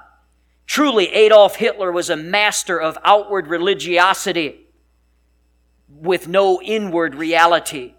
Truly, 0.65 1.10
Adolf 1.10 1.58
Hitler 1.58 1.91
was 1.91 2.10
a 2.10 2.15
master 2.15 2.79
of 2.79 2.98
outward 3.03 3.48
religiosity 3.48 4.67
with 5.89 6.29
no 6.29 6.62
inward 6.62 7.13
reality. 7.13 7.96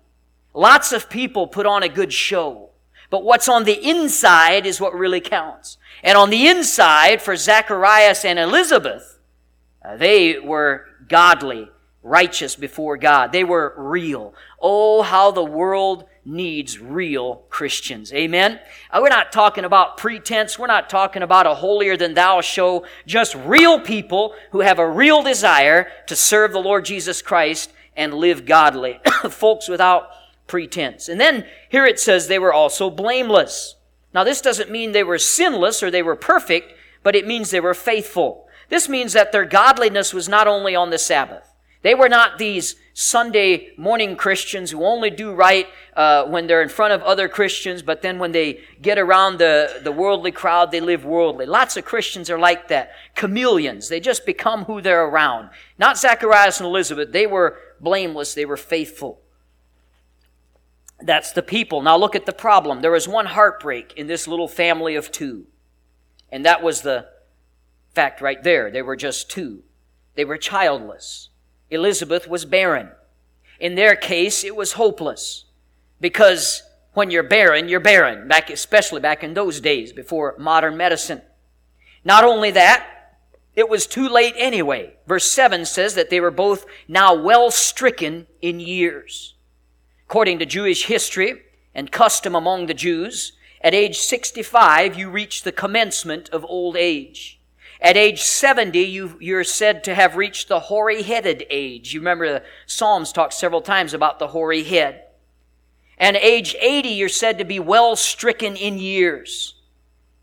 Lots 0.54 0.90
of 0.90 1.10
people 1.10 1.46
put 1.46 1.66
on 1.66 1.82
a 1.82 1.90
good 1.90 2.14
show. 2.14 2.70
But 3.12 3.24
what's 3.24 3.46
on 3.46 3.64
the 3.64 3.78
inside 3.90 4.64
is 4.64 4.80
what 4.80 4.94
really 4.94 5.20
counts. 5.20 5.76
And 6.02 6.16
on 6.16 6.30
the 6.30 6.48
inside, 6.48 7.20
for 7.20 7.36
Zacharias 7.36 8.24
and 8.24 8.38
Elizabeth, 8.38 9.18
uh, 9.84 9.98
they 9.98 10.38
were 10.38 10.86
godly, 11.08 11.68
righteous 12.02 12.56
before 12.56 12.96
God. 12.96 13.30
They 13.30 13.44
were 13.44 13.74
real. 13.76 14.32
Oh, 14.58 15.02
how 15.02 15.30
the 15.30 15.44
world 15.44 16.06
needs 16.24 16.78
real 16.78 17.44
Christians. 17.50 18.14
Amen? 18.14 18.58
Uh, 18.90 19.00
we're 19.02 19.10
not 19.10 19.30
talking 19.30 19.66
about 19.66 19.98
pretense. 19.98 20.58
We're 20.58 20.66
not 20.66 20.88
talking 20.88 21.22
about 21.22 21.46
a 21.46 21.56
holier 21.56 21.98
than 21.98 22.14
thou 22.14 22.40
show. 22.40 22.86
Just 23.06 23.34
real 23.34 23.78
people 23.78 24.34
who 24.52 24.60
have 24.60 24.78
a 24.78 24.88
real 24.88 25.22
desire 25.22 25.92
to 26.06 26.16
serve 26.16 26.52
the 26.52 26.60
Lord 26.60 26.86
Jesus 26.86 27.20
Christ 27.20 27.70
and 27.94 28.14
live 28.14 28.46
godly. 28.46 29.00
Folks 29.28 29.68
without 29.68 30.08
pretense. 30.52 31.08
And 31.08 31.18
then 31.18 31.46
here 31.70 31.86
it 31.86 31.98
says 31.98 32.28
they 32.28 32.38
were 32.38 32.52
also 32.52 32.90
blameless. 32.90 33.76
Now, 34.12 34.22
this 34.22 34.42
doesn't 34.42 34.70
mean 34.70 34.92
they 34.92 35.02
were 35.02 35.18
sinless 35.18 35.82
or 35.82 35.90
they 35.90 36.02
were 36.02 36.14
perfect, 36.14 36.74
but 37.02 37.16
it 37.16 37.26
means 37.26 37.50
they 37.50 37.58
were 37.58 37.72
faithful. 37.72 38.46
This 38.68 38.86
means 38.86 39.14
that 39.14 39.32
their 39.32 39.46
godliness 39.46 40.12
was 40.12 40.28
not 40.28 40.46
only 40.46 40.76
on 40.76 40.90
the 40.90 40.98
Sabbath. 40.98 41.54
They 41.80 41.94
were 41.94 42.10
not 42.10 42.36
these 42.36 42.76
Sunday 42.92 43.70
morning 43.78 44.14
Christians 44.14 44.70
who 44.70 44.84
only 44.84 45.08
do 45.08 45.32
right 45.32 45.68
uh, 45.96 46.26
when 46.26 46.46
they're 46.46 46.60
in 46.60 46.68
front 46.68 46.92
of 46.92 47.00
other 47.00 47.30
Christians, 47.30 47.80
but 47.80 48.02
then 48.02 48.18
when 48.18 48.32
they 48.32 48.60
get 48.82 48.98
around 48.98 49.38
the, 49.38 49.80
the 49.82 49.90
worldly 49.90 50.32
crowd, 50.32 50.70
they 50.70 50.82
live 50.82 51.06
worldly. 51.06 51.46
Lots 51.46 51.78
of 51.78 51.86
Christians 51.86 52.28
are 52.28 52.38
like 52.38 52.68
that. 52.68 52.90
Chameleons. 53.16 53.88
They 53.88 54.00
just 54.00 54.26
become 54.26 54.66
who 54.66 54.82
they're 54.82 55.06
around. 55.06 55.48
Not 55.78 55.96
Zacharias 55.96 56.60
and 56.60 56.66
Elizabeth. 56.66 57.10
They 57.10 57.26
were 57.26 57.56
blameless. 57.80 58.34
They 58.34 58.44
were 58.44 58.58
faithful. 58.58 59.21
That's 61.02 61.32
the 61.32 61.42
people. 61.42 61.82
Now 61.82 61.96
look 61.96 62.14
at 62.14 62.26
the 62.26 62.32
problem. 62.32 62.80
There 62.80 62.90
was 62.90 63.08
one 63.08 63.26
heartbreak 63.26 63.94
in 63.96 64.06
this 64.06 64.28
little 64.28 64.48
family 64.48 64.94
of 64.94 65.10
two. 65.10 65.46
And 66.30 66.44
that 66.46 66.62
was 66.62 66.82
the 66.82 67.08
fact 67.94 68.20
right 68.20 68.42
there. 68.42 68.70
They 68.70 68.82
were 68.82 68.96
just 68.96 69.30
two. 69.30 69.62
They 70.14 70.24
were 70.24 70.36
childless. 70.36 71.28
Elizabeth 71.70 72.28
was 72.28 72.44
barren. 72.44 72.90
In 73.58 73.74
their 73.74 73.96
case, 73.96 74.44
it 74.44 74.56
was 74.56 74.72
hopeless 74.72 75.44
because 76.00 76.62
when 76.94 77.10
you're 77.10 77.22
barren, 77.22 77.68
you're 77.68 77.80
barren, 77.80 78.28
back, 78.28 78.50
especially 78.50 79.00
back 79.00 79.22
in 79.22 79.34
those 79.34 79.60
days 79.60 79.92
before 79.92 80.34
modern 80.38 80.76
medicine. 80.76 81.22
Not 82.04 82.24
only 82.24 82.50
that, 82.50 82.86
it 83.54 83.68
was 83.68 83.86
too 83.86 84.08
late 84.08 84.34
anyway. 84.36 84.94
Verse 85.06 85.30
7 85.30 85.64
says 85.64 85.94
that 85.94 86.10
they 86.10 86.20
were 86.20 86.30
both 86.30 86.66
now 86.88 87.14
well 87.14 87.50
stricken 87.50 88.26
in 88.40 88.60
years. 88.60 89.34
According 90.12 90.40
to 90.40 90.44
Jewish 90.44 90.84
history 90.88 91.40
and 91.74 91.90
custom 91.90 92.34
among 92.34 92.66
the 92.66 92.74
Jews, 92.74 93.32
at 93.62 93.72
age 93.72 93.98
65, 93.98 94.94
you 94.98 95.08
reach 95.08 95.42
the 95.42 95.52
commencement 95.52 96.28
of 96.28 96.44
old 96.44 96.76
age. 96.76 97.40
At 97.80 97.96
age 97.96 98.20
70, 98.20 98.78
you, 98.78 99.16
you're 99.20 99.42
said 99.42 99.82
to 99.84 99.94
have 99.94 100.16
reached 100.16 100.48
the 100.48 100.60
hoary 100.60 101.00
headed 101.00 101.46
age. 101.48 101.94
You 101.94 102.00
remember 102.00 102.30
the 102.30 102.42
Psalms 102.66 103.10
talk 103.10 103.32
several 103.32 103.62
times 103.62 103.94
about 103.94 104.18
the 104.18 104.28
hoary 104.28 104.64
head. 104.64 105.04
And 105.96 106.14
age 106.18 106.54
80, 106.60 106.90
you're 106.90 107.08
said 107.08 107.38
to 107.38 107.44
be 107.44 107.58
well 107.58 107.96
stricken 107.96 108.54
in 108.54 108.76
years. 108.76 109.54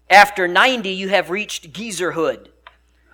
After 0.08 0.48
90, 0.48 0.88
you 0.90 1.10
have 1.10 1.32
reached 1.32 1.74
geezerhood. 1.74 2.50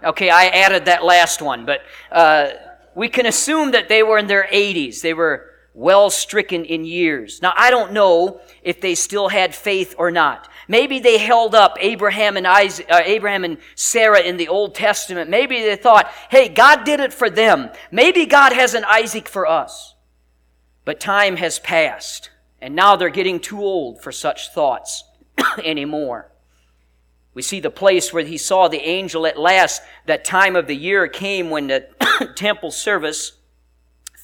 Okay, 0.03 0.29
I 0.29 0.47
added 0.47 0.83
that 0.83 1.05
last 1.05 1.41
one, 1.41 1.65
but 1.65 1.83
uh, 2.11 2.49
we 2.95 3.07
can 3.07 3.25
assume 3.25 3.71
that 3.71 3.87
they 3.87 4.03
were 4.03 4.17
in 4.17 4.27
their 4.27 4.49
80s. 4.51 4.99
They 4.99 5.13
were 5.13 5.54
well 5.75 6.09
stricken 6.09 6.63
in 6.63 6.85
years. 6.85 7.41
Now, 7.41 7.53
I 7.55 7.69
don't 7.69 7.91
know 7.91 8.39
if 8.63 8.79
they 8.79 8.95
still 8.95 9.27
had 9.27 9.53
faith 9.53 9.93
or 9.97 10.09
not. 10.09 10.49
Maybe 10.67 10.99
they 10.99 11.17
held 11.17 11.53
up 11.53 11.77
Abraham 11.79 12.37
and 12.37 12.47
Isaac, 12.47 12.87
uh, 12.89 13.01
Abraham 13.03 13.43
and 13.43 13.57
Sarah 13.75 14.21
in 14.21 14.37
the 14.37 14.47
Old 14.47 14.73
Testament. 14.73 15.29
Maybe 15.29 15.61
they 15.61 15.75
thought, 15.75 16.07
hey, 16.29 16.47
God 16.47 16.85
did 16.85 17.01
it 17.01 17.13
for 17.13 17.29
them. 17.29 17.69
Maybe 17.91 18.25
God 18.25 18.53
has 18.53 18.73
an 18.73 18.85
Isaac 18.85 19.27
for 19.27 19.45
us. 19.45 19.93
But 20.85 20.99
time 20.99 21.35
has 21.35 21.59
passed, 21.59 22.29
and 22.61 22.75
now 22.75 22.95
they're 22.95 23.09
getting 23.09 23.39
too 23.39 23.59
old 23.59 24.01
for 24.01 24.11
such 24.11 24.53
thoughts 24.53 25.03
anymore. 25.63 26.31
We 27.33 27.41
see 27.41 27.59
the 27.59 27.69
place 27.69 28.13
where 28.13 28.23
he 28.23 28.37
saw 28.37 28.69
the 28.69 28.79
angel 28.79 29.27
at 29.27 29.37
last. 29.37 29.81
That 30.05 30.23
time 30.23 30.55
of 30.55 30.67
the 30.67 30.75
year 30.75 31.07
came 31.09 31.49
when 31.49 31.67
the 31.67 32.31
temple 32.35 32.71
service 32.71 33.33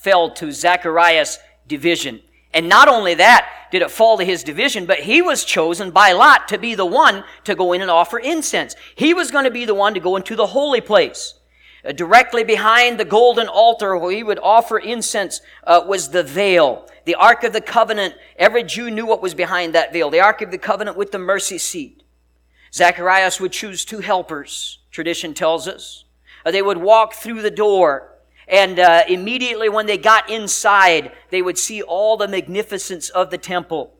fell 0.01 0.31
to 0.31 0.51
Zacharias' 0.51 1.37
division. 1.67 2.21
And 2.53 2.67
not 2.67 2.87
only 2.87 3.13
that 3.13 3.47
did 3.71 3.83
it 3.83 3.91
fall 3.91 4.17
to 4.17 4.25
his 4.25 4.43
division, 4.43 4.85
but 4.85 4.99
he 4.99 5.21
was 5.21 5.45
chosen 5.45 5.91
by 5.91 6.11
lot 6.11 6.47
to 6.49 6.57
be 6.57 6.75
the 6.75 6.85
one 6.85 7.23
to 7.45 7.55
go 7.55 7.71
in 7.71 7.81
and 7.81 7.89
offer 7.89 8.17
incense. 8.17 8.75
He 8.95 9.13
was 9.13 9.31
going 9.31 9.45
to 9.45 9.51
be 9.51 9.63
the 9.63 9.75
one 9.75 9.93
to 9.93 9.99
go 9.99 10.15
into 10.15 10.35
the 10.35 10.47
holy 10.47 10.81
place. 10.81 11.35
Uh, 11.85 11.91
directly 11.91 12.43
behind 12.43 12.99
the 12.99 13.05
golden 13.05 13.47
altar 13.47 13.95
where 13.95 14.11
he 14.11 14.23
would 14.23 14.39
offer 14.41 14.77
incense 14.77 15.39
uh, 15.65 15.81
was 15.87 16.09
the 16.09 16.23
veil. 16.23 16.87
The 17.05 17.15
Ark 17.15 17.43
of 17.43 17.53
the 17.53 17.61
Covenant. 17.61 18.15
Every 18.37 18.63
Jew 18.63 18.91
knew 18.91 19.05
what 19.05 19.21
was 19.21 19.33
behind 19.33 19.73
that 19.73 19.93
veil. 19.93 20.09
The 20.09 20.19
Ark 20.19 20.41
of 20.41 20.51
the 20.51 20.57
Covenant 20.57 20.97
with 20.97 21.11
the 21.11 21.19
mercy 21.19 21.57
seat. 21.57 22.03
Zacharias 22.73 23.39
would 23.39 23.51
choose 23.51 23.85
two 23.85 23.99
helpers, 23.99 24.79
tradition 24.91 25.33
tells 25.33 25.67
us. 25.67 26.05
Uh, 26.45 26.51
they 26.51 26.61
would 26.61 26.77
walk 26.77 27.13
through 27.13 27.41
the 27.41 27.51
door 27.51 28.10
and 28.51 28.79
uh, 28.79 29.03
immediately 29.07 29.69
when 29.69 29.85
they 29.85 29.97
got 29.97 30.29
inside, 30.29 31.13
they 31.29 31.41
would 31.41 31.57
see 31.57 31.81
all 31.81 32.17
the 32.17 32.27
magnificence 32.27 33.09
of 33.09 33.31
the 33.31 33.37
temple. 33.37 33.93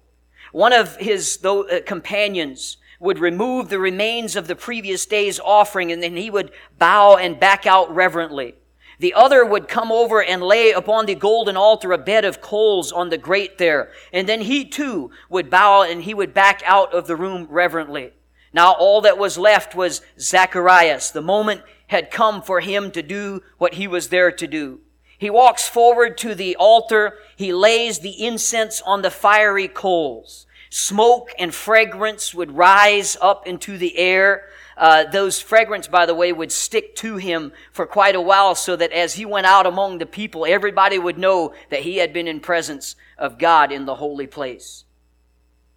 One 0.51 0.73
of 0.73 0.97
his 0.97 1.37
though, 1.37 1.63
uh, 1.67 1.79
companions 1.81 2.75
would 2.99 3.17
remove 3.17 3.69
the 3.69 3.79
remains 3.79 4.35
of 4.35 4.47
the 4.47 4.55
previous 4.55 5.05
day's 5.05 5.39
offering 5.39 5.91
and 5.91 6.03
then 6.03 6.17
he 6.17 6.29
would 6.29 6.51
bow 6.77 7.15
and 7.15 7.39
back 7.39 7.65
out 7.65 7.95
reverently. 7.95 8.55
The 8.99 9.13
other 9.13 9.43
would 9.43 9.67
come 9.67 9.91
over 9.91 10.21
and 10.21 10.43
lay 10.43 10.71
upon 10.71 11.05
the 11.05 11.15
golden 11.15 11.57
altar 11.57 11.93
a 11.93 11.97
bed 11.97 12.25
of 12.25 12.41
coals 12.41 12.91
on 12.91 13.09
the 13.09 13.17
grate 13.17 13.57
there. 13.57 13.89
And 14.13 14.29
then 14.29 14.41
he 14.41 14.65
too 14.65 15.09
would 15.29 15.49
bow 15.49 15.81
and 15.81 16.03
he 16.03 16.13
would 16.13 16.33
back 16.33 16.61
out 16.65 16.93
of 16.93 17.07
the 17.07 17.15
room 17.15 17.47
reverently. 17.49 18.11
Now 18.53 18.73
all 18.73 19.01
that 19.01 19.17
was 19.17 19.37
left 19.37 19.75
was 19.75 20.01
Zacharias. 20.19 21.11
The 21.11 21.21
moment 21.21 21.61
had 21.91 22.09
come 22.09 22.41
for 22.41 22.61
him 22.61 22.89
to 22.89 23.03
do 23.03 23.43
what 23.57 23.73
he 23.73 23.85
was 23.85 24.07
there 24.07 24.31
to 24.31 24.47
do. 24.47 24.79
He 25.17 25.29
walks 25.29 25.67
forward 25.67 26.17
to 26.19 26.33
the 26.33 26.55
altar. 26.55 27.17
He 27.35 27.51
lays 27.51 27.99
the 27.99 28.25
incense 28.25 28.81
on 28.81 29.01
the 29.01 29.11
fiery 29.11 29.67
coals. 29.67 30.47
Smoke 30.69 31.31
and 31.37 31.53
fragrance 31.53 32.33
would 32.33 32.53
rise 32.53 33.17
up 33.21 33.45
into 33.45 33.77
the 33.77 33.97
air. 33.97 34.45
Uh, 34.77 35.03
those 35.03 35.41
fragrance, 35.41 35.89
by 35.89 36.05
the 36.05 36.15
way, 36.15 36.31
would 36.31 36.53
stick 36.53 36.95
to 36.95 37.17
him 37.17 37.51
for 37.73 37.85
quite 37.85 38.15
a 38.15 38.21
while 38.21 38.55
so 38.55 38.77
that 38.77 38.93
as 38.93 39.15
he 39.15 39.25
went 39.25 39.45
out 39.45 39.67
among 39.67 39.97
the 39.97 40.05
people, 40.05 40.45
everybody 40.45 40.97
would 40.97 41.17
know 41.17 41.53
that 41.69 41.81
he 41.81 41.97
had 41.97 42.13
been 42.13 42.27
in 42.27 42.39
presence 42.39 42.95
of 43.17 43.37
God 43.37 43.69
in 43.69 43.83
the 43.83 43.95
holy 43.95 44.27
place. 44.27 44.85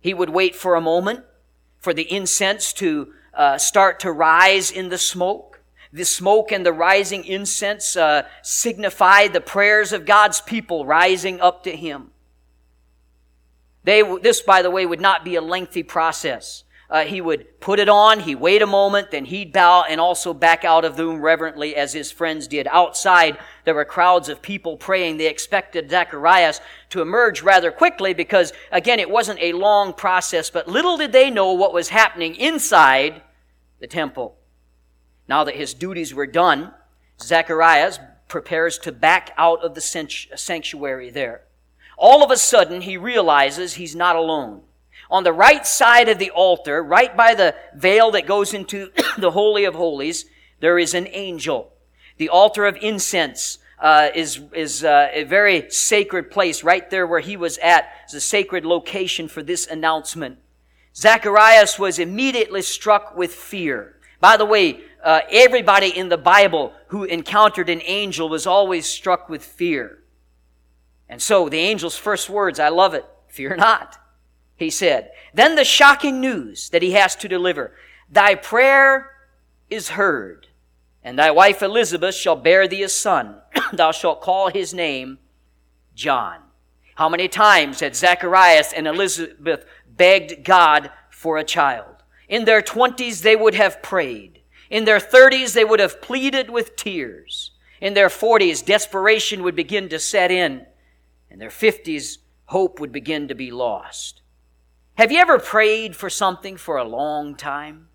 He 0.00 0.14
would 0.14 0.30
wait 0.30 0.54
for 0.54 0.76
a 0.76 0.80
moment 0.80 1.24
for 1.80 1.92
the 1.92 2.10
incense 2.10 2.72
to 2.74 3.12
uh, 3.34 3.58
start 3.58 3.98
to 3.98 4.12
rise 4.12 4.70
in 4.70 4.90
the 4.90 4.96
smoke. 4.96 5.53
The 5.94 6.04
smoke 6.04 6.50
and 6.50 6.66
the 6.66 6.72
rising 6.72 7.24
incense 7.24 7.96
uh, 7.96 8.26
signify 8.42 9.28
the 9.28 9.40
prayers 9.40 9.92
of 9.92 10.04
God's 10.04 10.40
people 10.40 10.84
rising 10.84 11.40
up 11.40 11.62
to 11.62 11.70
Him. 11.70 12.10
They, 13.84 14.02
this, 14.18 14.40
by 14.40 14.62
the 14.62 14.72
way, 14.72 14.86
would 14.86 15.00
not 15.00 15.24
be 15.24 15.36
a 15.36 15.40
lengthy 15.40 15.84
process. 15.84 16.64
Uh, 16.90 17.04
he 17.04 17.20
would 17.20 17.60
put 17.60 17.78
it 17.78 17.88
on, 17.88 18.18
he'd 18.18 18.34
wait 18.34 18.60
a 18.60 18.66
moment, 18.66 19.12
then 19.12 19.24
he'd 19.24 19.52
bow 19.52 19.84
and 19.88 20.00
also 20.00 20.34
back 20.34 20.64
out 20.64 20.84
of 20.84 20.96
the 20.96 21.06
room 21.06 21.20
reverently 21.20 21.76
as 21.76 21.92
his 21.92 22.10
friends 22.10 22.48
did. 22.48 22.66
Outside, 22.72 23.38
there 23.64 23.74
were 23.74 23.84
crowds 23.84 24.28
of 24.28 24.42
people 24.42 24.76
praying. 24.76 25.16
They 25.16 25.28
expected 25.28 25.90
Zacharias 25.90 26.60
to 26.90 27.02
emerge 27.02 27.40
rather 27.40 27.70
quickly 27.70 28.14
because, 28.14 28.52
again, 28.72 28.98
it 28.98 29.10
wasn't 29.10 29.40
a 29.40 29.52
long 29.52 29.92
process, 29.92 30.50
but 30.50 30.66
little 30.66 30.96
did 30.96 31.12
they 31.12 31.30
know 31.30 31.52
what 31.52 31.72
was 31.72 31.90
happening 31.90 32.34
inside 32.34 33.22
the 33.78 33.86
temple. 33.86 34.36
Now 35.28 35.44
that 35.44 35.56
his 35.56 35.74
duties 35.74 36.14
were 36.14 36.26
done, 36.26 36.72
Zacharias 37.20 37.98
prepares 38.28 38.78
to 38.78 38.92
back 38.92 39.32
out 39.36 39.62
of 39.62 39.74
the 39.74 39.80
sanctuary 39.80 41.10
there. 41.10 41.42
All 41.96 42.24
of 42.24 42.30
a 42.30 42.36
sudden, 42.36 42.82
he 42.82 42.96
realizes 42.96 43.74
he's 43.74 43.94
not 43.94 44.16
alone. 44.16 44.62
On 45.10 45.24
the 45.24 45.32
right 45.32 45.66
side 45.66 46.08
of 46.08 46.18
the 46.18 46.30
altar, 46.30 46.82
right 46.82 47.16
by 47.16 47.34
the 47.34 47.54
veil 47.74 48.10
that 48.12 48.26
goes 48.26 48.52
into 48.52 48.90
the 49.18 49.30
Holy 49.30 49.64
of 49.64 49.74
Holies, 49.74 50.26
there 50.60 50.78
is 50.78 50.94
an 50.94 51.08
angel. 51.10 51.72
The 52.16 52.28
altar 52.28 52.66
of 52.66 52.76
incense 52.80 53.58
uh, 53.78 54.08
is, 54.14 54.40
is 54.52 54.84
uh, 54.84 55.08
a 55.12 55.24
very 55.24 55.70
sacred 55.70 56.30
place 56.30 56.64
right 56.64 56.88
there 56.90 57.06
where 57.06 57.20
he 57.20 57.36
was 57.36 57.58
at. 57.58 57.88
It's 58.04 58.14
a 58.14 58.20
sacred 58.20 58.64
location 58.64 59.28
for 59.28 59.42
this 59.42 59.66
announcement. 59.66 60.38
Zacharias 60.96 61.78
was 61.78 61.98
immediately 61.98 62.62
struck 62.62 63.16
with 63.16 63.34
fear. 63.34 63.96
By 64.20 64.36
the 64.36 64.44
way, 64.44 64.80
uh, 65.04 65.20
everybody 65.30 65.96
in 65.96 66.08
the 66.08 66.16
Bible 66.16 66.72
who 66.88 67.04
encountered 67.04 67.68
an 67.68 67.82
angel 67.84 68.28
was 68.28 68.46
always 68.46 68.86
struck 68.86 69.28
with 69.28 69.44
fear. 69.44 69.98
And 71.08 71.20
so 71.20 71.48
the 71.48 71.60
angel's 71.60 71.96
first 71.96 72.30
words, 72.30 72.58
I 72.58 72.70
love 72.70 72.94
it, 72.94 73.04
fear 73.28 73.54
not, 73.54 73.98
he 74.56 74.70
said. 74.70 75.10
Then 75.34 75.54
the 75.54 75.64
shocking 75.64 76.20
news 76.20 76.70
that 76.70 76.82
he 76.82 76.92
has 76.92 77.14
to 77.16 77.28
deliver 77.28 77.72
Thy 78.10 78.34
prayer 78.34 79.10
is 79.68 79.90
heard, 79.90 80.46
and 81.02 81.18
thy 81.18 81.30
wife 81.30 81.62
Elizabeth 81.62 82.14
shall 82.14 82.36
bear 82.36 82.66
thee 82.66 82.82
a 82.82 82.88
son. 82.88 83.36
Thou 83.72 83.92
shalt 83.92 84.22
call 84.22 84.48
his 84.48 84.72
name 84.72 85.18
John. 85.94 86.40
How 86.94 87.08
many 87.08 87.28
times 87.28 87.80
had 87.80 87.96
Zacharias 87.96 88.72
and 88.72 88.86
Elizabeth 88.86 89.66
begged 89.88 90.44
God 90.44 90.90
for 91.10 91.36
a 91.36 91.44
child? 91.44 91.96
In 92.28 92.44
their 92.44 92.62
twenties, 92.62 93.22
they 93.22 93.36
would 93.36 93.54
have 93.54 93.82
prayed. 93.82 94.33
In 94.74 94.86
their 94.86 94.98
30s, 94.98 95.54
they 95.54 95.64
would 95.64 95.78
have 95.78 96.02
pleaded 96.02 96.50
with 96.50 96.74
tears. 96.74 97.52
In 97.80 97.94
their 97.94 98.08
40s, 98.08 98.66
desperation 98.66 99.44
would 99.44 99.54
begin 99.54 99.88
to 99.90 100.00
set 100.00 100.32
in. 100.32 100.66
In 101.30 101.38
their 101.38 101.48
50s, 101.48 102.18
hope 102.46 102.80
would 102.80 102.90
begin 102.90 103.28
to 103.28 103.36
be 103.36 103.52
lost. 103.52 104.22
Have 104.94 105.12
you 105.12 105.20
ever 105.20 105.38
prayed 105.38 105.94
for 105.94 106.10
something 106.10 106.56
for 106.56 106.76
a 106.76 106.82
long 106.82 107.36
time? 107.36 107.86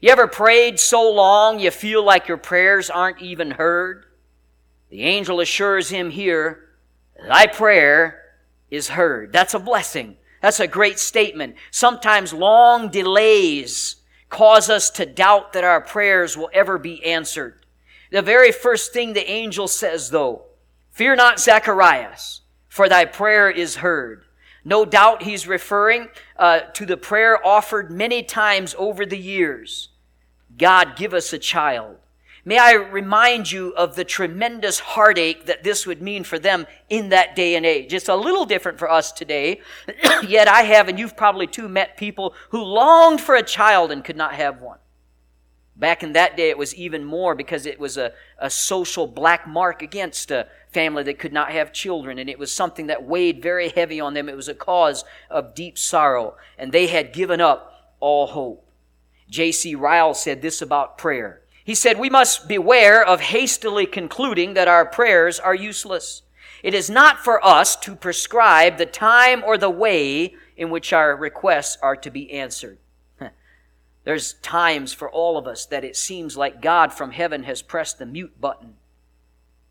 You 0.00 0.10
ever 0.10 0.26
prayed 0.26 0.80
so 0.80 1.12
long 1.12 1.60
you 1.60 1.70
feel 1.70 2.02
like 2.02 2.28
your 2.28 2.38
prayers 2.38 2.88
aren't 2.88 3.20
even 3.20 3.50
heard? 3.50 4.06
The 4.88 5.02
angel 5.02 5.38
assures 5.40 5.90
him 5.90 6.08
here, 6.08 6.70
Thy 7.28 7.46
prayer 7.46 8.22
is 8.70 8.88
heard. 8.88 9.34
That's 9.34 9.52
a 9.52 9.58
blessing. 9.58 10.16
That's 10.40 10.60
a 10.60 10.66
great 10.66 10.98
statement. 10.98 11.56
Sometimes 11.70 12.32
long 12.32 12.88
delays 12.88 13.96
cause 14.28 14.68
us 14.68 14.90
to 14.90 15.06
doubt 15.06 15.52
that 15.52 15.64
our 15.64 15.80
prayers 15.80 16.36
will 16.36 16.50
ever 16.52 16.78
be 16.78 17.04
answered. 17.04 17.64
The 18.10 18.22
very 18.22 18.52
first 18.52 18.92
thing 18.92 19.12
the 19.12 19.28
angel 19.30 19.68
says, 19.68 20.10
though, 20.10 20.42
Fear 20.90 21.16
not, 21.16 21.38
Zacharias, 21.38 22.40
for 22.68 22.88
thy 22.88 23.04
prayer 23.04 23.50
is 23.50 23.76
heard. 23.76 24.24
No 24.64 24.84
doubt 24.84 25.22
he's 25.22 25.46
referring 25.46 26.08
uh, 26.38 26.60
to 26.72 26.86
the 26.86 26.96
prayer 26.96 27.44
offered 27.46 27.90
many 27.90 28.22
times 28.22 28.74
over 28.78 29.04
the 29.04 29.18
years. 29.18 29.90
God, 30.56 30.96
give 30.96 31.12
us 31.12 31.32
a 31.32 31.38
child. 31.38 31.98
May 32.48 32.58
I 32.58 32.74
remind 32.74 33.50
you 33.50 33.74
of 33.74 33.96
the 33.96 34.04
tremendous 34.04 34.78
heartache 34.78 35.46
that 35.46 35.64
this 35.64 35.84
would 35.84 36.00
mean 36.00 36.22
for 36.22 36.38
them 36.38 36.68
in 36.88 37.08
that 37.08 37.34
day 37.34 37.56
and 37.56 37.66
age. 37.66 37.92
It's 37.92 38.08
a 38.08 38.14
little 38.14 38.44
different 38.44 38.78
for 38.78 38.88
us 38.88 39.10
today, 39.10 39.60
yet 40.28 40.46
I 40.46 40.62
have, 40.62 40.88
and 40.88 40.96
you've 40.96 41.16
probably 41.16 41.48
too 41.48 41.68
met 41.68 41.96
people 41.96 42.34
who 42.50 42.62
longed 42.62 43.20
for 43.20 43.34
a 43.34 43.42
child 43.42 43.90
and 43.90 44.04
could 44.04 44.16
not 44.16 44.34
have 44.34 44.62
one. 44.62 44.78
Back 45.74 46.04
in 46.04 46.12
that 46.12 46.36
day, 46.36 46.48
it 46.48 46.56
was 46.56 46.72
even 46.76 47.04
more 47.04 47.34
because 47.34 47.66
it 47.66 47.80
was 47.80 47.96
a, 47.96 48.12
a 48.38 48.48
social 48.48 49.08
black 49.08 49.48
mark 49.48 49.82
against 49.82 50.30
a 50.30 50.46
family 50.70 51.02
that 51.02 51.18
could 51.18 51.32
not 51.32 51.50
have 51.50 51.72
children, 51.72 52.16
and 52.16 52.30
it 52.30 52.38
was 52.38 52.52
something 52.52 52.86
that 52.86 53.02
weighed 53.02 53.42
very 53.42 53.70
heavy 53.70 53.98
on 54.00 54.14
them. 54.14 54.28
It 54.28 54.36
was 54.36 54.48
a 54.48 54.54
cause 54.54 55.04
of 55.28 55.52
deep 55.52 55.76
sorrow, 55.76 56.36
and 56.56 56.70
they 56.70 56.86
had 56.86 57.12
given 57.12 57.40
up 57.40 57.90
all 57.98 58.28
hope. 58.28 58.68
J.C. 59.28 59.74
Ryle 59.74 60.14
said 60.14 60.42
this 60.42 60.62
about 60.62 60.96
prayer. 60.96 61.42
He 61.66 61.74
said, 61.74 61.98
We 61.98 62.08
must 62.08 62.46
beware 62.46 63.04
of 63.04 63.20
hastily 63.20 63.86
concluding 63.86 64.54
that 64.54 64.68
our 64.68 64.86
prayers 64.86 65.40
are 65.40 65.52
useless. 65.52 66.22
It 66.62 66.74
is 66.74 66.88
not 66.88 67.18
for 67.18 67.44
us 67.44 67.74
to 67.78 67.96
prescribe 67.96 68.78
the 68.78 68.86
time 68.86 69.42
or 69.42 69.58
the 69.58 69.68
way 69.68 70.36
in 70.56 70.70
which 70.70 70.92
our 70.92 71.16
requests 71.16 71.76
are 71.82 71.96
to 71.96 72.08
be 72.08 72.30
answered. 72.30 72.78
There's 74.04 74.34
times 74.34 74.92
for 74.92 75.10
all 75.10 75.36
of 75.36 75.48
us 75.48 75.66
that 75.66 75.82
it 75.82 75.96
seems 75.96 76.36
like 76.36 76.62
God 76.62 76.92
from 76.92 77.10
heaven 77.10 77.42
has 77.42 77.62
pressed 77.62 77.98
the 77.98 78.06
mute 78.06 78.40
button 78.40 78.74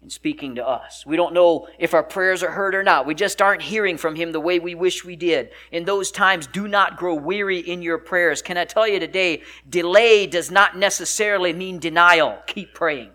speaking 0.10 0.56
to 0.56 0.68
us. 0.68 1.06
We 1.06 1.16
don't 1.16 1.34
know 1.34 1.68
if 1.80 1.94
our 1.94 2.04
prayers 2.04 2.44
are 2.44 2.52
heard 2.52 2.76
or 2.76 2.84
not. 2.84 3.06
We 3.06 3.16
just 3.16 3.42
aren't 3.42 3.62
hearing 3.62 3.98
from 3.98 4.16
Him 4.16 4.32
the 4.32 4.40
way 4.40 4.60
we 4.60 4.76
wish 4.76 5.06
we 5.06 5.16
did. 5.16 5.52
In 5.72 5.86
those 5.86 6.12
times, 6.12 6.48
do 6.48 6.68
not 6.68 6.98
grow 6.98 7.16
weary 7.16 7.60
in 7.60 7.82
your 7.82 7.98
prayers. 7.98 8.42
Can 8.42 8.58
I 8.58 8.66
tell 8.66 8.88
you 8.88 9.00
today, 9.00 9.44
delay 9.70 10.28
does 10.28 10.52
not 10.52 10.78
necessarily 10.78 11.54
mean 11.54 11.80
denial. 11.80 12.40
Keep 12.48 12.74
praying. 12.74 13.12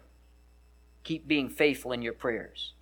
Keep 1.04 1.26
being 1.26 1.48
faithful 1.48 1.92
in 1.92 2.02
your 2.02 2.12
prayers. 2.12 2.74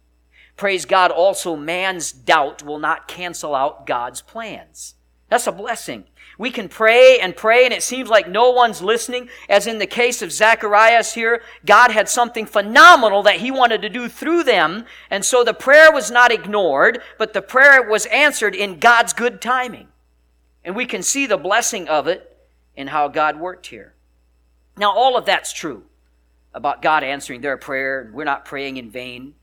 Praise 0.56 0.84
God, 0.84 1.12
also, 1.12 1.54
man's 1.54 2.10
doubt 2.10 2.64
will 2.64 2.80
not 2.80 3.06
cancel 3.06 3.54
out 3.54 3.86
God's 3.86 4.20
plans. 4.20 4.96
That's 5.28 5.46
a 5.46 5.52
blessing. 5.52 6.04
We 6.38 6.52
can 6.52 6.68
pray 6.68 7.18
and 7.18 7.36
pray, 7.36 7.64
and 7.64 7.74
it 7.74 7.82
seems 7.82 8.08
like 8.08 8.28
no 8.28 8.50
one's 8.50 8.80
listening. 8.80 9.28
As 9.48 9.66
in 9.66 9.78
the 9.78 9.88
case 9.88 10.22
of 10.22 10.30
Zacharias 10.30 11.14
here, 11.14 11.42
God 11.66 11.90
had 11.90 12.08
something 12.08 12.46
phenomenal 12.46 13.24
that 13.24 13.40
he 13.40 13.50
wanted 13.50 13.82
to 13.82 13.88
do 13.88 14.08
through 14.08 14.44
them. 14.44 14.86
And 15.10 15.24
so 15.24 15.42
the 15.42 15.52
prayer 15.52 15.92
was 15.92 16.12
not 16.12 16.30
ignored, 16.30 17.00
but 17.18 17.32
the 17.32 17.42
prayer 17.42 17.82
was 17.82 18.06
answered 18.06 18.54
in 18.54 18.78
God's 18.78 19.12
good 19.12 19.42
timing. 19.42 19.88
And 20.64 20.76
we 20.76 20.86
can 20.86 21.02
see 21.02 21.26
the 21.26 21.36
blessing 21.36 21.88
of 21.88 22.06
it 22.06 22.36
in 22.76 22.86
how 22.86 23.08
God 23.08 23.40
worked 23.40 23.66
here. 23.66 23.94
Now, 24.76 24.92
all 24.92 25.16
of 25.16 25.24
that's 25.24 25.52
true 25.52 25.86
about 26.54 26.82
God 26.82 27.02
answering 27.02 27.40
their 27.40 27.56
prayer, 27.56 28.12
we're 28.14 28.22
not 28.22 28.44
praying 28.44 28.76
in 28.76 28.92
vain. 28.92 29.34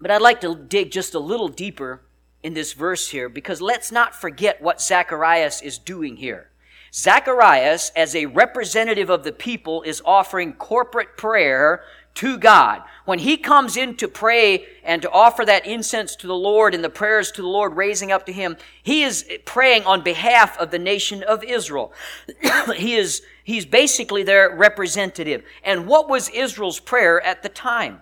But 0.00 0.12
I'd 0.12 0.22
like 0.22 0.40
to 0.42 0.54
dig 0.54 0.92
just 0.92 1.14
a 1.14 1.18
little 1.18 1.48
deeper 1.48 2.02
in 2.42 2.54
this 2.54 2.72
verse 2.72 3.08
here 3.08 3.28
because 3.28 3.60
let's 3.60 3.92
not 3.92 4.14
forget 4.14 4.62
what 4.62 4.80
Zacharias 4.80 5.62
is 5.62 5.78
doing 5.78 6.16
here. 6.16 6.50
Zacharias, 6.92 7.92
as 7.94 8.16
a 8.16 8.26
representative 8.26 9.10
of 9.10 9.22
the 9.22 9.32
people, 9.32 9.82
is 9.82 10.02
offering 10.04 10.52
corporate 10.54 11.16
prayer 11.16 11.84
to 12.14 12.36
God. 12.36 12.82
When 13.04 13.20
he 13.20 13.36
comes 13.36 13.76
in 13.76 13.96
to 13.96 14.08
pray 14.08 14.66
and 14.82 15.00
to 15.02 15.10
offer 15.10 15.44
that 15.44 15.66
incense 15.66 16.16
to 16.16 16.26
the 16.26 16.34
Lord 16.34 16.74
and 16.74 16.82
the 16.82 16.90
prayers 16.90 17.30
to 17.32 17.42
the 17.42 17.48
Lord 17.48 17.76
raising 17.76 18.10
up 18.10 18.26
to 18.26 18.32
him, 18.32 18.56
he 18.82 19.04
is 19.04 19.24
praying 19.44 19.84
on 19.84 20.02
behalf 20.02 20.58
of 20.58 20.72
the 20.72 20.78
nation 20.78 21.22
of 21.22 21.44
Israel. 21.44 21.92
he 22.74 22.96
is, 22.96 23.22
he's 23.44 23.66
basically 23.66 24.24
their 24.24 24.54
representative. 24.54 25.44
And 25.62 25.86
what 25.86 26.08
was 26.08 26.28
Israel's 26.30 26.80
prayer 26.80 27.20
at 27.20 27.44
the 27.44 27.48
time? 27.48 28.00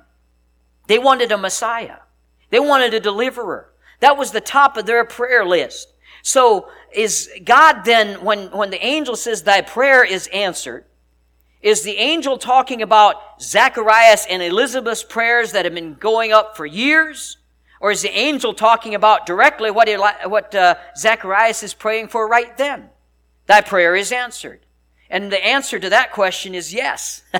They 0.86 0.98
wanted 0.98 1.30
a 1.30 1.36
Messiah. 1.36 1.98
They 2.48 2.60
wanted 2.60 2.94
a 2.94 3.00
deliverer. 3.00 3.70
That 4.00 4.16
was 4.16 4.30
the 4.30 4.40
top 4.40 4.76
of 4.76 4.86
their 4.86 5.04
prayer 5.04 5.44
list. 5.44 5.92
So 6.22 6.68
is 6.92 7.30
God 7.44 7.84
then, 7.84 8.24
when, 8.24 8.50
when 8.50 8.70
the 8.70 8.84
angel 8.84 9.16
says 9.16 9.42
thy 9.42 9.60
prayer 9.60 10.04
is 10.04 10.28
answered, 10.28 10.84
is 11.60 11.82
the 11.82 11.96
angel 11.96 12.38
talking 12.38 12.82
about 12.82 13.42
Zacharias 13.42 14.26
and 14.28 14.42
Elizabeth's 14.42 15.02
prayers 15.02 15.52
that 15.52 15.64
have 15.64 15.74
been 15.74 15.94
going 15.94 16.32
up 16.32 16.56
for 16.56 16.66
years? 16.66 17.38
Or 17.80 17.90
is 17.90 18.02
the 18.02 18.16
angel 18.16 18.54
talking 18.54 18.94
about 18.94 19.26
directly 19.26 19.70
what, 19.70 19.88
what 20.28 20.54
uh, 20.54 20.76
Zacharias 20.96 21.62
is 21.62 21.74
praying 21.74 22.08
for 22.08 22.28
right 22.28 22.56
then? 22.56 22.90
Thy 23.46 23.60
prayer 23.60 23.96
is 23.96 24.12
answered. 24.12 24.60
And 25.10 25.32
the 25.32 25.44
answer 25.44 25.78
to 25.78 25.88
that 25.90 26.12
question 26.12 26.54
is 26.54 26.74
yes. 26.74 27.22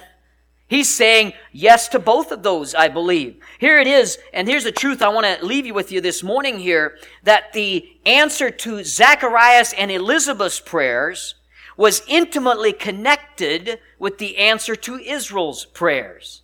He's 0.69 0.95
saying 0.95 1.33
yes 1.51 1.89
to 1.89 1.99
both 1.99 2.31
of 2.31 2.43
those, 2.43 2.75
I 2.75 2.89
believe. 2.89 3.41
Here 3.59 3.79
it 3.79 3.87
is, 3.87 4.19
and 4.35 4.47
here's 4.47 4.65
the 4.65 4.73
truth 4.73 5.01
I 5.01 5.09
want 5.09 5.27
to 5.27 5.45
leave 5.45 5.65
you 5.65 5.73
with 5.73 5.91
you 5.91 6.03
this 6.03 6.23
morning 6.23 6.59
here, 6.59 6.99
that 7.23 7.55
the 7.55 7.99
answer 8.05 8.51
to 8.51 8.85
Zacharias 8.85 9.73
and 9.73 9.91
Elizabeth's 9.91 10.61
prayers 10.61 11.37
was 11.79 12.03
intimately 12.07 12.75
connected 12.75 13.79
with 13.99 14.19
the 14.19 14.37
answer 14.37 14.77
to 14.77 14.99
Israel's 14.99 15.65
prayers. 15.65 16.43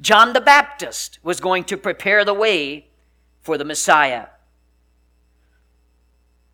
John 0.00 0.32
the 0.32 0.40
Baptist 0.40 1.18
was 1.22 1.40
going 1.40 1.64
to 1.64 1.76
prepare 1.76 2.24
the 2.24 2.32
way 2.32 2.86
for 3.42 3.58
the 3.58 3.64
Messiah. 3.64 4.28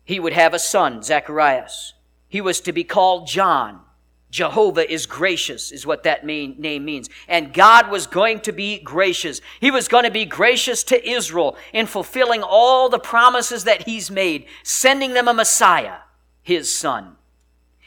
He 0.03 0.19
would 0.19 0.33
have 0.33 0.53
a 0.53 0.59
son, 0.59 1.03
Zacharias. 1.03 1.93
He 2.27 2.41
was 2.41 2.59
to 2.61 2.73
be 2.73 2.83
called 2.83 3.27
John. 3.27 3.84
Jehovah 4.35 4.91
is 4.91 5.05
gracious, 5.05 5.71
is 5.71 5.85
what 5.85 6.03
that 6.03 6.25
mean, 6.25 6.57
name 6.57 6.83
means. 6.83 7.09
And 7.29 7.53
God 7.53 7.89
was 7.89 8.05
going 8.05 8.41
to 8.41 8.51
be 8.51 8.79
gracious. 8.79 9.39
He 9.61 9.71
was 9.71 9.87
going 9.87 10.03
to 10.03 10.11
be 10.11 10.25
gracious 10.25 10.83
to 10.85 11.09
Israel 11.09 11.55
in 11.71 11.85
fulfilling 11.85 12.43
all 12.43 12.89
the 12.89 12.99
promises 12.99 13.63
that 13.63 13.83
He's 13.83 14.11
made, 14.11 14.45
sending 14.61 15.13
them 15.13 15.29
a 15.29 15.33
Messiah, 15.33 15.99
His 16.43 16.77
son. 16.77 17.15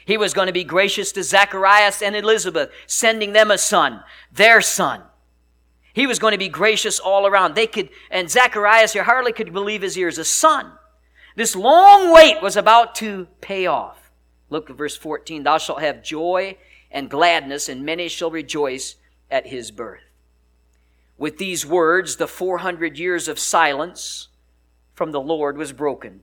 He 0.07 0.17
was 0.17 0.33
going 0.33 0.47
to 0.47 0.51
be 0.51 0.63
gracious 0.63 1.11
to 1.11 1.23
Zacharias 1.23 2.01
and 2.01 2.15
Elizabeth, 2.15 2.71
sending 2.87 3.33
them 3.33 3.51
a 3.51 3.57
son, 3.59 4.03
their 4.31 4.59
son. 4.59 5.03
He 5.93 6.07
was 6.07 6.17
going 6.17 6.31
to 6.31 6.39
be 6.39 6.49
gracious 6.49 6.99
all 6.99 7.27
around. 7.27 7.53
They 7.53 7.67
could, 7.67 7.89
and 8.09 8.27
Zacharias 8.27 8.93
here 8.93 9.03
hardly 9.03 9.33
could 9.33 9.53
believe 9.53 9.83
his 9.83 9.95
ears, 9.95 10.17
a 10.17 10.25
son. 10.25 10.71
This 11.35 11.55
long 11.55 12.11
wait 12.11 12.41
was 12.41 12.57
about 12.57 12.95
to 12.95 13.27
pay 13.39 13.67
off. 13.67 13.98
Look 14.49 14.69
at 14.69 14.75
verse 14.75 14.97
14. 14.97 15.43
Thou 15.43 15.57
shalt 15.57 15.81
have 15.81 16.03
joy 16.03 16.57
and 16.91 17.09
gladness, 17.09 17.69
and 17.69 17.85
many 17.85 18.07
shall 18.07 18.31
rejoice 18.31 18.95
at 19.29 19.47
his 19.47 19.71
birth. 19.71 20.01
With 21.17 21.37
these 21.37 21.65
words, 21.65 22.15
the 22.15 22.27
400 22.27 22.97
years 22.97 23.27
of 23.27 23.37
silence 23.37 24.29
from 24.95 25.11
the 25.11 25.21
Lord 25.21 25.57
was 25.57 25.71
broken. 25.71 26.21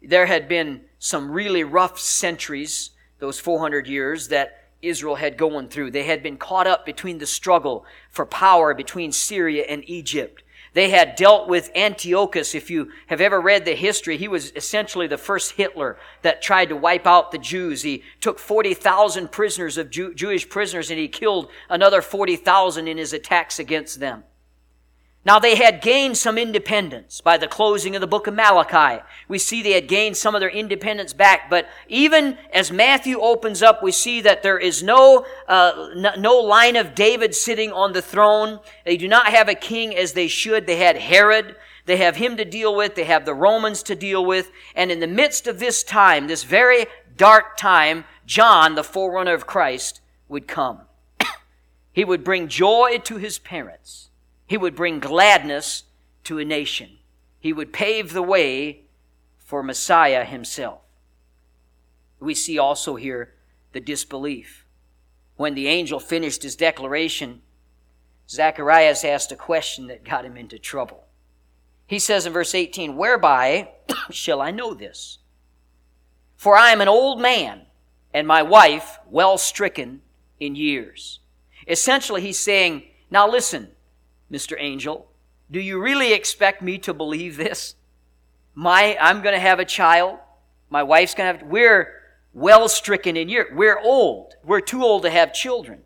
There 0.00 0.26
had 0.26 0.48
been 0.48 0.82
some 0.98 1.30
really 1.30 1.64
rough 1.64 1.98
centuries, 1.98 2.90
those 3.18 3.38
400 3.40 3.86
years, 3.86 4.28
that 4.28 4.68
Israel 4.82 5.16
had 5.16 5.36
gone 5.36 5.68
through. 5.68 5.90
They 5.90 6.04
had 6.04 6.22
been 6.22 6.38
caught 6.38 6.66
up 6.66 6.86
between 6.86 7.18
the 7.18 7.26
struggle 7.26 7.84
for 8.10 8.24
power 8.24 8.72
between 8.72 9.12
Syria 9.12 9.64
and 9.68 9.88
Egypt. 9.88 10.42
They 10.72 10.90
had 10.90 11.16
dealt 11.16 11.48
with 11.48 11.70
Antiochus. 11.74 12.54
If 12.54 12.70
you 12.70 12.90
have 13.08 13.20
ever 13.20 13.40
read 13.40 13.64
the 13.64 13.74
history, 13.74 14.16
he 14.16 14.28
was 14.28 14.52
essentially 14.54 15.06
the 15.06 15.18
first 15.18 15.52
Hitler 15.52 15.96
that 16.22 16.42
tried 16.42 16.68
to 16.68 16.76
wipe 16.76 17.06
out 17.06 17.32
the 17.32 17.38
Jews. 17.38 17.82
He 17.82 18.04
took 18.20 18.38
40,000 18.38 19.32
prisoners 19.32 19.76
of 19.76 19.90
Jew- 19.90 20.14
Jewish 20.14 20.48
prisoners 20.48 20.90
and 20.90 20.98
he 20.98 21.08
killed 21.08 21.50
another 21.68 22.02
40,000 22.02 22.86
in 22.86 22.98
his 22.98 23.12
attacks 23.12 23.58
against 23.58 23.98
them. 23.98 24.24
Now 25.22 25.38
they 25.38 25.56
had 25.56 25.82
gained 25.82 26.16
some 26.16 26.38
independence 26.38 27.20
by 27.20 27.36
the 27.36 27.46
closing 27.46 27.94
of 27.94 28.00
the 28.00 28.06
book 28.06 28.26
of 28.26 28.32
Malachi. 28.32 29.02
We 29.28 29.38
see 29.38 29.62
they 29.62 29.72
had 29.72 29.86
gained 29.86 30.16
some 30.16 30.34
of 30.34 30.40
their 30.40 30.48
independence 30.48 31.12
back, 31.12 31.50
but 31.50 31.68
even 31.88 32.38
as 32.54 32.72
Matthew 32.72 33.20
opens 33.20 33.62
up, 33.62 33.82
we 33.82 33.92
see 33.92 34.22
that 34.22 34.42
there 34.42 34.58
is 34.58 34.82
no, 34.82 35.26
uh, 35.46 36.12
no 36.16 36.36
line 36.36 36.74
of 36.74 36.94
David 36.94 37.34
sitting 37.34 37.70
on 37.70 37.92
the 37.92 38.00
throne. 38.00 38.60
They 38.86 38.96
do 38.96 39.08
not 39.08 39.26
have 39.26 39.48
a 39.48 39.54
king 39.54 39.94
as 39.94 40.14
they 40.14 40.26
should. 40.26 40.66
They 40.66 40.76
had 40.76 40.96
Herod. 40.96 41.54
They 41.84 41.98
have 41.98 42.16
him 42.16 42.38
to 42.38 42.44
deal 42.46 42.74
with. 42.74 42.94
They 42.94 43.04
have 43.04 43.26
the 43.26 43.34
Romans 43.34 43.82
to 43.84 43.94
deal 43.94 44.24
with. 44.24 44.50
And 44.74 44.90
in 44.90 45.00
the 45.00 45.06
midst 45.06 45.46
of 45.46 45.58
this 45.58 45.82
time, 45.82 46.28
this 46.28 46.44
very 46.44 46.86
dark 47.18 47.58
time, 47.58 48.04
John, 48.24 48.74
the 48.74 48.84
forerunner 48.84 49.34
of 49.34 49.46
Christ, 49.46 50.00
would 50.28 50.48
come. 50.48 50.80
he 51.92 52.06
would 52.06 52.24
bring 52.24 52.48
joy 52.48 52.98
to 53.04 53.16
his 53.18 53.38
parents. 53.38 54.09
He 54.50 54.58
would 54.58 54.74
bring 54.74 54.98
gladness 54.98 55.84
to 56.24 56.40
a 56.40 56.44
nation. 56.44 56.98
He 57.38 57.52
would 57.52 57.72
pave 57.72 58.12
the 58.12 58.20
way 58.20 58.80
for 59.38 59.62
Messiah 59.62 60.24
himself. 60.24 60.80
We 62.18 62.34
see 62.34 62.58
also 62.58 62.96
here 62.96 63.32
the 63.70 63.78
disbelief. 63.78 64.66
When 65.36 65.54
the 65.54 65.68
angel 65.68 66.00
finished 66.00 66.42
his 66.42 66.56
declaration, 66.56 67.42
Zacharias 68.28 69.04
asked 69.04 69.30
a 69.30 69.36
question 69.36 69.86
that 69.86 70.02
got 70.02 70.24
him 70.24 70.36
into 70.36 70.58
trouble. 70.58 71.04
He 71.86 72.00
says 72.00 72.26
in 72.26 72.32
verse 72.32 72.52
18, 72.52 72.96
Whereby 72.96 73.70
shall 74.10 74.42
I 74.42 74.50
know 74.50 74.74
this? 74.74 75.18
For 76.36 76.56
I 76.56 76.72
am 76.72 76.80
an 76.80 76.88
old 76.88 77.20
man, 77.20 77.66
and 78.12 78.26
my 78.26 78.42
wife 78.42 78.98
well 79.08 79.38
stricken 79.38 80.02
in 80.40 80.56
years. 80.56 81.20
Essentially, 81.68 82.20
he's 82.20 82.40
saying, 82.40 82.82
Now 83.12 83.30
listen, 83.30 83.68
Mr. 84.30 84.56
Angel, 84.58 85.08
do 85.50 85.60
you 85.60 85.80
really 85.80 86.12
expect 86.12 86.62
me 86.62 86.78
to 86.78 86.94
believe 86.94 87.36
this? 87.36 87.74
My, 88.54 88.96
I'm 89.00 89.22
going 89.22 89.34
to 89.34 89.40
have 89.40 89.58
a 89.58 89.64
child. 89.64 90.18
My 90.68 90.82
wife's 90.82 91.14
going 91.14 91.32
to 91.32 91.40
have, 91.40 91.50
we're 91.50 92.00
well 92.32 92.68
stricken 92.68 93.16
in 93.16 93.28
years. 93.28 93.48
We're 93.52 93.80
old. 93.80 94.34
We're 94.44 94.60
too 94.60 94.84
old 94.84 95.02
to 95.02 95.10
have 95.10 95.32
children. 95.32 95.80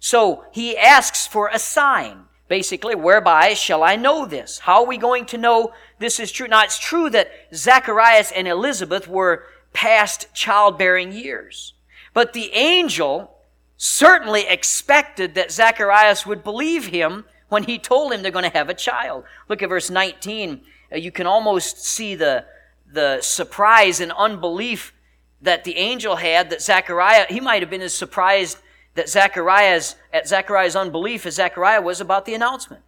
So 0.00 0.44
he 0.52 0.76
asks 0.76 1.26
for 1.26 1.48
a 1.48 1.58
sign, 1.58 2.24
basically, 2.48 2.94
whereby 2.94 3.54
shall 3.54 3.82
I 3.82 3.96
know 3.96 4.26
this? 4.26 4.58
How 4.58 4.82
are 4.82 4.86
we 4.86 4.98
going 4.98 5.26
to 5.26 5.38
know 5.38 5.72
this 5.98 6.18
is 6.18 6.32
true? 6.32 6.48
Now, 6.48 6.64
it's 6.64 6.78
true 6.78 7.08
that 7.10 7.30
Zacharias 7.54 8.32
and 8.32 8.48
Elizabeth 8.48 9.08
were 9.08 9.46
past 9.72 10.26
childbearing 10.34 11.12
years. 11.12 11.74
But 12.12 12.32
the 12.32 12.52
angel 12.52 13.34
certainly 13.76 14.46
expected 14.46 15.34
that 15.34 15.52
Zacharias 15.52 16.26
would 16.26 16.44
believe 16.44 16.86
him 16.86 17.24
when 17.54 17.62
he 17.62 17.78
told 17.78 18.12
him 18.12 18.20
they're 18.20 18.32
going 18.32 18.50
to 18.50 18.58
have 18.58 18.68
a 18.68 18.74
child. 18.74 19.22
Look 19.48 19.62
at 19.62 19.68
verse 19.68 19.88
19. 19.88 20.60
Uh, 20.92 20.96
you 20.96 21.12
can 21.12 21.24
almost 21.24 21.84
see 21.84 22.16
the, 22.16 22.44
the 22.92 23.20
surprise 23.20 24.00
and 24.00 24.10
unbelief 24.10 24.92
that 25.40 25.62
the 25.62 25.76
angel 25.76 26.16
had 26.16 26.50
that 26.50 26.60
Zachariah, 26.60 27.26
he 27.30 27.38
might 27.38 27.62
have 27.62 27.70
been 27.70 27.80
as 27.80 27.94
surprised 27.94 28.58
that 28.94 29.08
Zachariah's, 29.08 29.94
at 30.12 30.26
Zachariah's 30.26 30.74
unbelief 30.74 31.26
as 31.26 31.36
Zachariah 31.36 31.80
was 31.80 32.00
about 32.00 32.24
the 32.24 32.34
announcement. 32.34 32.82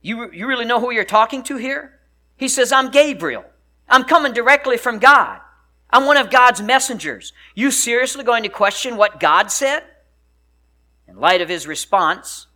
You, 0.00 0.30
you 0.30 0.46
really 0.46 0.64
know 0.64 0.78
who 0.78 0.92
you're 0.92 1.04
talking 1.04 1.42
to 1.44 1.56
here? 1.56 1.98
He 2.36 2.46
says, 2.46 2.70
I'm 2.70 2.92
Gabriel. 2.92 3.44
I'm 3.88 4.04
coming 4.04 4.32
directly 4.32 4.76
from 4.76 5.00
God. 5.00 5.40
I'm 5.90 6.06
one 6.06 6.18
of 6.18 6.30
God's 6.30 6.62
messengers. 6.62 7.32
You 7.56 7.72
seriously 7.72 8.22
going 8.22 8.44
to 8.44 8.48
question 8.48 8.96
what 8.96 9.18
God 9.18 9.50
said? 9.50 9.82
In 11.08 11.18
light 11.18 11.40
of 11.40 11.48
his 11.48 11.66
response, 11.66 12.46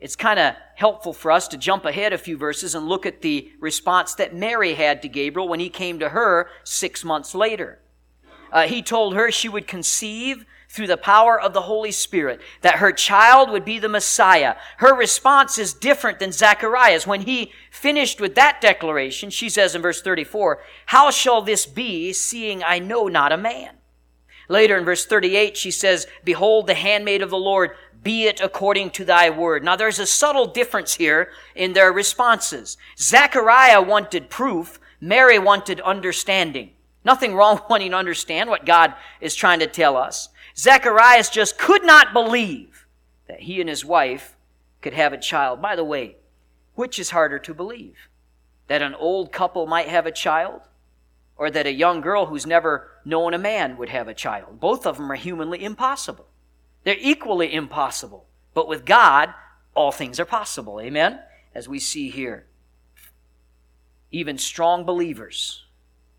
it's 0.00 0.16
kind 0.16 0.38
of 0.38 0.54
helpful 0.76 1.12
for 1.12 1.32
us 1.32 1.48
to 1.48 1.56
jump 1.56 1.84
ahead 1.84 2.12
a 2.12 2.18
few 2.18 2.36
verses 2.36 2.74
and 2.74 2.88
look 2.88 3.04
at 3.04 3.22
the 3.22 3.50
response 3.60 4.14
that 4.14 4.34
Mary 4.34 4.74
had 4.74 5.02
to 5.02 5.08
Gabriel 5.08 5.48
when 5.48 5.60
he 5.60 5.68
came 5.68 5.98
to 5.98 6.10
her 6.10 6.48
six 6.62 7.04
months 7.04 7.34
later. 7.34 7.80
Uh, 8.52 8.62
he 8.62 8.80
told 8.80 9.14
her 9.14 9.30
she 9.30 9.48
would 9.48 9.66
conceive 9.66 10.44
through 10.68 10.86
the 10.86 10.96
power 10.96 11.40
of 11.40 11.54
the 11.54 11.62
Holy 11.62 11.90
Spirit, 11.90 12.40
that 12.60 12.76
her 12.76 12.92
child 12.92 13.50
would 13.50 13.64
be 13.64 13.78
the 13.78 13.88
Messiah. 13.88 14.54
Her 14.76 14.94
response 14.94 15.58
is 15.58 15.72
different 15.72 16.18
than 16.18 16.30
Zacharias. 16.30 17.06
When 17.06 17.22
he 17.22 17.52
finished 17.70 18.20
with 18.20 18.34
that 18.34 18.60
declaration, 18.60 19.30
she 19.30 19.48
says 19.48 19.74
in 19.74 19.80
verse 19.80 20.02
34, 20.02 20.60
How 20.86 21.10
shall 21.10 21.40
this 21.40 21.64
be, 21.64 22.12
seeing 22.12 22.62
I 22.62 22.78
know 22.80 23.08
not 23.08 23.32
a 23.32 23.38
man? 23.38 23.76
Later 24.48 24.76
in 24.76 24.84
verse 24.84 25.04
38, 25.06 25.56
she 25.56 25.70
says, 25.70 26.06
Behold, 26.24 26.66
the 26.66 26.74
handmaid 26.74 27.22
of 27.22 27.30
the 27.30 27.36
Lord, 27.36 27.72
be 28.02 28.26
it 28.26 28.40
according 28.40 28.90
to 28.90 29.04
thy 29.04 29.30
word. 29.30 29.64
Now 29.64 29.76
there's 29.76 29.98
a 29.98 30.06
subtle 30.06 30.46
difference 30.46 30.94
here 30.94 31.30
in 31.54 31.72
their 31.72 31.92
responses. 31.92 32.76
Zechariah 32.98 33.82
wanted 33.82 34.30
proof, 34.30 34.80
Mary 35.00 35.38
wanted 35.38 35.80
understanding. 35.80 36.70
Nothing 37.04 37.34
wrong 37.34 37.60
wanting 37.70 37.92
to 37.92 37.96
understand 37.96 38.50
what 38.50 38.66
God 38.66 38.94
is 39.20 39.34
trying 39.34 39.60
to 39.60 39.66
tell 39.66 39.96
us. 39.96 40.28
Zacharias 40.56 41.30
just 41.30 41.58
could 41.58 41.84
not 41.84 42.12
believe 42.12 42.86
that 43.28 43.40
he 43.40 43.60
and 43.60 43.68
his 43.68 43.84
wife 43.84 44.36
could 44.80 44.94
have 44.94 45.12
a 45.12 45.18
child. 45.18 45.62
By 45.62 45.76
the 45.76 45.84
way, 45.84 46.16
which 46.74 46.98
is 46.98 47.10
harder 47.10 47.38
to 47.40 47.54
believe? 47.54 48.08
That 48.66 48.82
an 48.82 48.94
old 48.94 49.32
couple 49.32 49.66
might 49.66 49.88
have 49.88 50.06
a 50.06 50.12
child? 50.12 50.62
Or 51.36 51.50
that 51.50 51.66
a 51.66 51.72
young 51.72 52.00
girl 52.00 52.26
who's 52.26 52.46
never 52.46 52.90
known 53.04 53.32
a 53.32 53.38
man 53.38 53.76
would 53.76 53.88
have 53.88 54.08
a 54.08 54.14
child? 54.14 54.60
Both 54.60 54.86
of 54.86 54.96
them 54.96 55.10
are 55.10 55.16
humanly 55.16 55.64
impossible. 55.64 56.26
They're 56.84 56.96
equally 56.98 57.52
impossible. 57.52 58.26
But 58.54 58.68
with 58.68 58.84
God, 58.84 59.34
all 59.74 59.92
things 59.92 60.18
are 60.18 60.24
possible. 60.24 60.80
Amen? 60.80 61.20
As 61.54 61.68
we 61.68 61.78
see 61.78 62.10
here. 62.10 62.46
Even 64.10 64.38
strong 64.38 64.84
believers, 64.84 65.64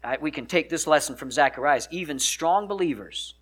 right, 0.04 0.22
we 0.22 0.32
can 0.32 0.46
take 0.46 0.70
this 0.70 0.86
lesson 0.86 1.16
from 1.16 1.32
Zacharias, 1.32 1.88
even 1.92 2.20
strong 2.20 2.68
believers 2.68 3.36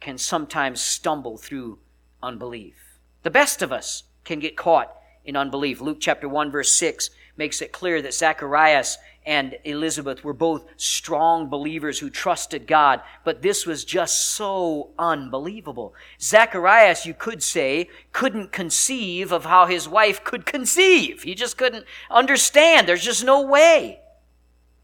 can 0.00 0.18
sometimes 0.18 0.80
stumble 0.80 1.36
through 1.36 1.78
unbelief. 2.22 2.98
The 3.22 3.30
best 3.30 3.62
of 3.62 3.70
us 3.70 4.04
can 4.24 4.40
get 4.40 4.56
caught 4.56 4.96
in 5.24 5.36
unbelief. 5.36 5.80
Luke 5.80 5.98
chapter 6.00 6.28
1 6.28 6.50
verse 6.50 6.72
6 6.72 7.10
makes 7.36 7.62
it 7.62 7.72
clear 7.72 8.02
that 8.02 8.14
Zacharias 8.14 8.98
and 9.24 9.56
Elizabeth 9.64 10.24
were 10.24 10.32
both 10.32 10.64
strong 10.76 11.48
believers 11.48 12.00
who 12.00 12.10
trusted 12.10 12.66
God, 12.66 13.00
but 13.24 13.42
this 13.42 13.64
was 13.64 13.84
just 13.84 14.32
so 14.32 14.90
unbelievable. 14.98 15.94
Zacharias, 16.20 17.06
you 17.06 17.14
could 17.14 17.42
say, 17.42 17.88
couldn't 18.12 18.50
conceive 18.50 19.30
of 19.30 19.44
how 19.44 19.66
his 19.66 19.88
wife 19.88 20.24
could 20.24 20.44
conceive. 20.44 21.22
He 21.22 21.34
just 21.34 21.56
couldn't 21.56 21.86
understand. 22.10 22.88
There's 22.88 23.04
just 23.04 23.24
no 23.24 23.42
way. 23.42 24.00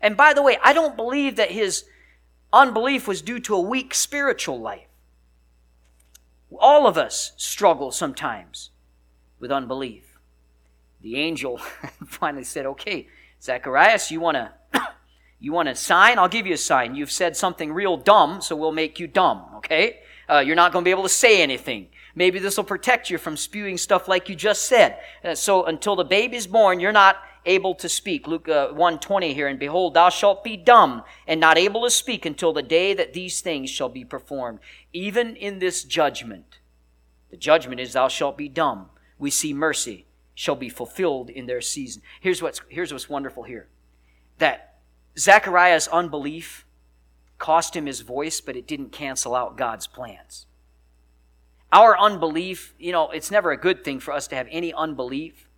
And 0.00 0.16
by 0.16 0.32
the 0.32 0.42
way, 0.42 0.58
I 0.62 0.72
don't 0.72 0.96
believe 0.96 1.34
that 1.36 1.50
his 1.50 1.84
unbelief 2.52 3.08
was 3.08 3.22
due 3.22 3.40
to 3.40 3.56
a 3.56 3.60
weak 3.60 3.92
spiritual 3.92 4.60
life. 4.60 4.86
All 6.56 6.86
of 6.86 6.96
us 6.96 7.32
struggle 7.36 7.90
sometimes 7.90 8.70
with 9.40 9.50
unbelief. 9.50 10.18
The 11.00 11.16
angel 11.16 11.58
finally 12.06 12.44
said, 12.44 12.66
Okay, 12.66 13.08
Zacharias, 13.42 14.10
you 14.10 14.20
want 14.20 14.36
to. 14.36 14.52
You 15.40 15.52
want 15.52 15.68
a 15.68 15.76
sign? 15.76 16.18
I'll 16.18 16.26
give 16.26 16.48
you 16.48 16.54
a 16.54 16.58
sign. 16.58 16.96
You've 16.96 17.12
said 17.12 17.36
something 17.36 17.72
real 17.72 17.96
dumb, 17.96 18.40
so 18.42 18.56
we'll 18.56 18.72
make 18.72 18.98
you 18.98 19.06
dumb, 19.06 19.44
okay? 19.58 20.00
Uh, 20.28 20.40
you're 20.40 20.56
not 20.56 20.72
going 20.72 20.82
to 20.82 20.84
be 20.84 20.90
able 20.90 21.04
to 21.04 21.08
say 21.08 21.40
anything. 21.40 21.90
Maybe 22.16 22.40
this 22.40 22.56
will 22.56 22.64
protect 22.64 23.08
you 23.08 23.18
from 23.18 23.36
spewing 23.36 23.78
stuff 23.78 24.08
like 24.08 24.28
you 24.28 24.34
just 24.34 24.66
said. 24.66 24.98
Uh, 25.22 25.36
so 25.36 25.64
until 25.64 25.94
the 25.94 26.02
baby's 26.02 26.48
born, 26.48 26.80
you're 26.80 26.90
not 26.90 27.18
able 27.46 27.76
to 27.76 27.88
speak. 27.88 28.26
Luke 28.26 28.48
uh, 28.48 28.70
120 28.70 29.32
here, 29.32 29.46
and 29.46 29.60
behold, 29.60 29.94
thou 29.94 30.08
shalt 30.08 30.42
be 30.42 30.56
dumb 30.56 31.04
and 31.28 31.38
not 31.38 31.56
able 31.56 31.84
to 31.84 31.90
speak 31.90 32.26
until 32.26 32.52
the 32.52 32.60
day 32.60 32.92
that 32.92 33.12
these 33.12 33.40
things 33.40 33.70
shall 33.70 33.88
be 33.88 34.04
performed. 34.04 34.58
Even 34.92 35.36
in 35.36 35.60
this 35.60 35.84
judgment, 35.84 36.58
the 37.30 37.36
judgment 37.36 37.80
is 37.80 37.92
thou 37.92 38.08
shalt 38.08 38.36
be 38.36 38.48
dumb. 38.48 38.86
We 39.20 39.30
see 39.30 39.54
mercy 39.54 40.07
shall 40.38 40.54
be 40.54 40.68
fulfilled 40.68 41.30
in 41.30 41.46
their 41.46 41.60
season. 41.60 42.00
Here's 42.20 42.40
what's, 42.40 42.60
here's 42.68 42.92
what's 42.92 43.08
wonderful 43.08 43.42
here. 43.42 43.66
That 44.38 44.76
Zechariah's 45.18 45.88
unbelief 45.88 46.64
cost 47.38 47.74
him 47.74 47.86
his 47.86 48.02
voice, 48.02 48.40
but 48.40 48.54
it 48.54 48.64
didn't 48.64 48.92
cancel 48.92 49.34
out 49.34 49.56
God's 49.56 49.88
plans. 49.88 50.46
Our 51.72 51.98
unbelief, 51.98 52.72
you 52.78 52.92
know, 52.92 53.10
it's 53.10 53.32
never 53.32 53.50
a 53.50 53.56
good 53.56 53.82
thing 53.82 53.98
for 53.98 54.12
us 54.12 54.28
to 54.28 54.36
have 54.36 54.46
any 54.52 54.72
unbelief. 54.72 55.48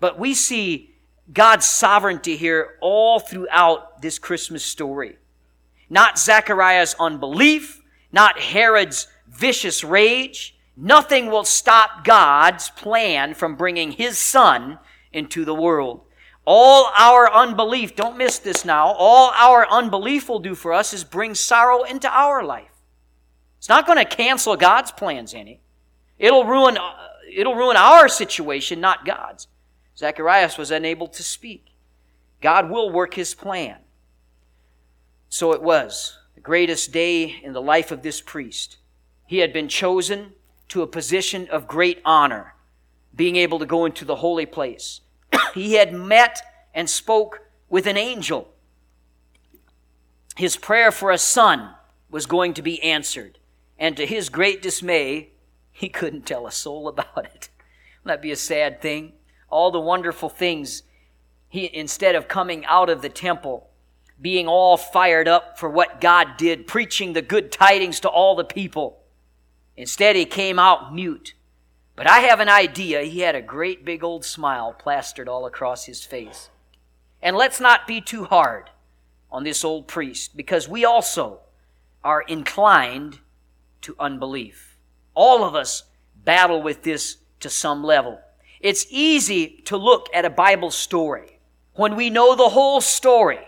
But 0.00 0.18
we 0.18 0.34
see 0.34 0.96
God's 1.32 1.66
sovereignty 1.66 2.36
here 2.36 2.76
all 2.80 3.20
throughout 3.20 4.02
this 4.02 4.18
Christmas 4.18 4.64
story. 4.64 5.16
Not 5.88 6.18
Zechariah's 6.18 6.96
unbelief, 6.98 7.84
not 8.10 8.40
Herod's 8.40 9.06
vicious 9.28 9.84
rage. 9.84 10.57
Nothing 10.80 11.26
will 11.26 11.42
stop 11.42 12.04
God's 12.04 12.70
plan 12.70 13.34
from 13.34 13.56
bringing 13.56 13.90
his 13.90 14.16
son 14.16 14.78
into 15.12 15.44
the 15.44 15.54
world. 15.54 16.02
All 16.44 16.92
our 16.96 17.30
unbelief, 17.32 17.96
don't 17.96 18.16
miss 18.16 18.38
this 18.38 18.64
now, 18.64 18.86
all 18.86 19.32
our 19.34 19.68
unbelief 19.68 20.28
will 20.28 20.38
do 20.38 20.54
for 20.54 20.72
us 20.72 20.94
is 20.94 21.02
bring 21.02 21.34
sorrow 21.34 21.82
into 21.82 22.08
our 22.08 22.44
life. 22.44 22.70
It's 23.58 23.68
not 23.68 23.86
going 23.86 23.98
to 23.98 24.04
cancel 24.04 24.56
God's 24.56 24.92
plans 24.92 25.34
any. 25.34 25.60
It'll 26.16 26.44
ruin, 26.44 26.78
uh, 26.78 26.92
it'll 27.28 27.56
ruin 27.56 27.76
our 27.76 28.08
situation, 28.08 28.80
not 28.80 29.04
God's. 29.04 29.48
Zacharias 29.96 30.56
was 30.56 30.70
unable 30.70 31.08
to 31.08 31.24
speak. 31.24 31.66
God 32.40 32.70
will 32.70 32.88
work 32.88 33.14
his 33.14 33.34
plan. 33.34 33.78
So 35.28 35.52
it 35.52 35.60
was 35.60 36.16
the 36.36 36.40
greatest 36.40 36.92
day 36.92 37.40
in 37.42 37.52
the 37.52 37.60
life 37.60 37.90
of 37.90 38.02
this 38.02 38.20
priest. 38.20 38.76
He 39.26 39.38
had 39.38 39.52
been 39.52 39.68
chosen 39.68 40.34
to 40.68 40.82
a 40.82 40.86
position 40.86 41.48
of 41.50 41.66
great 41.66 42.00
honor, 42.04 42.54
being 43.14 43.36
able 43.36 43.58
to 43.58 43.66
go 43.66 43.84
into 43.84 44.04
the 44.04 44.16
holy 44.16 44.46
place. 44.46 45.00
he 45.54 45.74
had 45.74 45.92
met 45.92 46.42
and 46.74 46.88
spoke 46.88 47.42
with 47.68 47.86
an 47.86 47.96
angel. 47.96 48.48
His 50.36 50.56
prayer 50.56 50.92
for 50.92 51.10
a 51.10 51.18
son 51.18 51.74
was 52.10 52.26
going 52.26 52.54
to 52.54 52.62
be 52.62 52.82
answered, 52.82 53.38
And 53.78 53.96
to 53.96 54.06
his 54.06 54.28
great 54.28 54.62
dismay, 54.62 55.30
he 55.72 55.88
couldn't 55.88 56.26
tell 56.26 56.46
a 56.46 56.52
soul 56.52 56.88
about 56.88 57.24
it. 57.24 57.48
Wouldn't 58.04 58.20
that 58.20 58.22
be 58.22 58.32
a 58.32 58.36
sad 58.36 58.80
thing? 58.80 59.12
All 59.50 59.70
the 59.70 59.80
wonderful 59.80 60.28
things 60.28 60.82
he, 61.48 61.70
instead 61.74 62.14
of 62.14 62.28
coming 62.28 62.64
out 62.66 62.90
of 62.90 63.02
the 63.02 63.08
temple, 63.08 63.68
being 64.20 64.46
all 64.46 64.76
fired 64.76 65.28
up 65.28 65.58
for 65.58 65.68
what 65.68 66.00
God 66.00 66.36
did, 66.36 66.66
preaching 66.66 67.12
the 67.12 67.22
good 67.22 67.50
tidings 67.50 68.00
to 68.00 68.08
all 68.08 68.36
the 68.36 68.44
people, 68.44 68.98
instead 69.78 70.16
he 70.16 70.26
came 70.26 70.58
out 70.58 70.92
mute. 70.92 71.34
But 71.94 72.08
I 72.08 72.18
have 72.20 72.40
an 72.40 72.48
idea 72.48 73.02
he 73.02 73.20
had 73.20 73.36
a 73.36 73.40
great 73.40 73.84
big 73.84 74.04
old 74.04 74.24
smile 74.24 74.72
plastered 74.72 75.28
all 75.28 75.46
across 75.46 75.86
his 75.86 76.04
face. 76.04 76.50
And 77.22 77.36
let's 77.36 77.60
not 77.60 77.86
be 77.86 78.00
too 78.00 78.24
hard 78.24 78.70
on 79.30 79.44
this 79.44 79.64
old 79.64 79.86
priest 79.86 80.36
because 80.36 80.68
we 80.68 80.84
also 80.84 81.40
are 82.02 82.22
inclined 82.22 83.20
to 83.82 83.94
unbelief. 84.00 84.76
All 85.14 85.44
of 85.44 85.54
us 85.54 85.84
battle 86.24 86.60
with 86.60 86.82
this 86.82 87.18
to 87.40 87.48
some 87.48 87.84
level. 87.84 88.20
It's 88.60 88.86
easy 88.90 89.62
to 89.66 89.76
look 89.76 90.08
at 90.12 90.24
a 90.24 90.30
Bible 90.30 90.72
story 90.72 91.38
when 91.74 91.94
we 91.94 92.10
know 92.10 92.34
the 92.34 92.48
whole 92.48 92.80
story. 92.80 93.46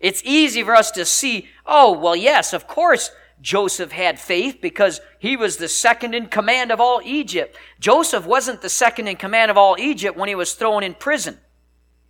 It's 0.00 0.22
easy 0.24 0.64
for 0.64 0.74
us 0.74 0.90
to 0.92 1.04
see, 1.04 1.48
oh, 1.64 1.92
well, 1.92 2.16
yes, 2.16 2.52
of 2.52 2.66
course 2.66 3.12
Joseph 3.40 3.92
had 3.92 4.18
faith 4.18 4.58
because 4.60 5.00
he 5.18 5.36
was 5.36 5.56
the 5.56 5.68
second 5.68 6.14
in 6.14 6.26
command 6.26 6.72
of 6.72 6.80
all 6.80 7.00
Egypt. 7.04 7.56
Joseph 7.78 8.26
wasn't 8.26 8.62
the 8.62 8.68
second 8.68 9.08
in 9.08 9.16
command 9.16 9.50
of 9.50 9.56
all 9.56 9.76
Egypt 9.78 10.16
when 10.16 10.28
he 10.28 10.34
was 10.34 10.54
thrown 10.54 10.82
in 10.82 10.94
prison. 10.94 11.38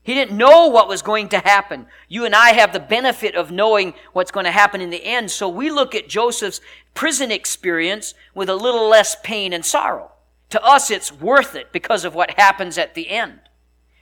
He 0.02 0.14
didn't 0.14 0.38
know 0.38 0.68
what 0.68 0.86
was 0.86 1.02
going 1.02 1.30
to 1.30 1.38
happen. 1.40 1.86
You 2.08 2.24
and 2.26 2.34
I 2.34 2.50
have 2.50 2.72
the 2.72 2.78
benefit 2.78 3.34
of 3.34 3.50
knowing 3.50 3.92
what's 4.12 4.30
going 4.30 4.44
to 4.44 4.52
happen 4.52 4.80
in 4.80 4.90
the 4.90 5.04
end. 5.04 5.32
So 5.32 5.48
we 5.48 5.68
look 5.68 5.96
at 5.96 6.08
Joseph's 6.08 6.60
prison 6.94 7.32
experience 7.32 8.14
with 8.32 8.48
a 8.48 8.54
little 8.54 8.88
less 8.88 9.16
pain 9.24 9.52
and 9.52 9.64
sorrow. 9.64 10.12
To 10.50 10.62
us, 10.64 10.92
it's 10.92 11.10
worth 11.10 11.56
it 11.56 11.72
because 11.72 12.04
of 12.04 12.14
what 12.14 12.38
happens 12.38 12.78
at 12.78 12.94
the 12.94 13.10
end. 13.10 13.40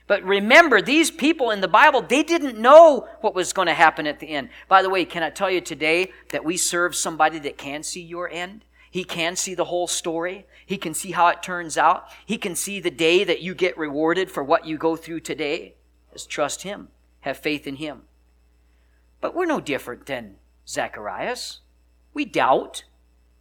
But 0.06 0.22
remember, 0.22 0.82
these 0.82 1.10
people 1.10 1.50
in 1.50 1.62
the 1.62 1.68
Bible, 1.68 2.02
they 2.02 2.22
didn't 2.22 2.58
know 2.58 3.08
what 3.22 3.34
was 3.34 3.54
going 3.54 3.68
to 3.68 3.74
happen 3.74 4.06
at 4.06 4.20
the 4.20 4.28
end. 4.28 4.50
By 4.68 4.82
the 4.82 4.90
way, 4.90 5.04
can 5.04 5.22
I 5.22 5.30
tell 5.30 5.50
you 5.50 5.62
today 5.62 6.12
that 6.30 6.44
we 6.44 6.58
serve 6.58 6.94
somebody 6.94 7.38
that 7.38 7.56
can 7.56 7.82
see 7.82 8.02
your 8.02 8.28
end? 8.28 8.64
He 8.90 9.02
can 9.02 9.34
see 9.34 9.54
the 9.54 9.64
whole 9.64 9.86
story. 9.86 10.46
He 10.66 10.76
can 10.76 10.94
see 10.94 11.12
how 11.12 11.28
it 11.28 11.42
turns 11.42 11.78
out. 11.78 12.06
He 12.26 12.36
can 12.36 12.54
see 12.54 12.80
the 12.80 12.90
day 12.90 13.24
that 13.24 13.40
you 13.40 13.54
get 13.54 13.78
rewarded 13.78 14.30
for 14.30 14.44
what 14.44 14.66
you 14.66 14.76
go 14.76 14.94
through 14.94 15.20
today. 15.20 15.74
Just 16.12 16.28
trust 16.28 16.62
Him. 16.62 16.88
Have 17.20 17.38
faith 17.38 17.66
in 17.66 17.76
Him. 17.76 18.02
But 19.20 19.34
we're 19.34 19.46
no 19.46 19.60
different 19.60 20.06
than 20.06 20.36
Zacharias. 20.68 21.60
We 22.12 22.26
doubt. 22.26 22.84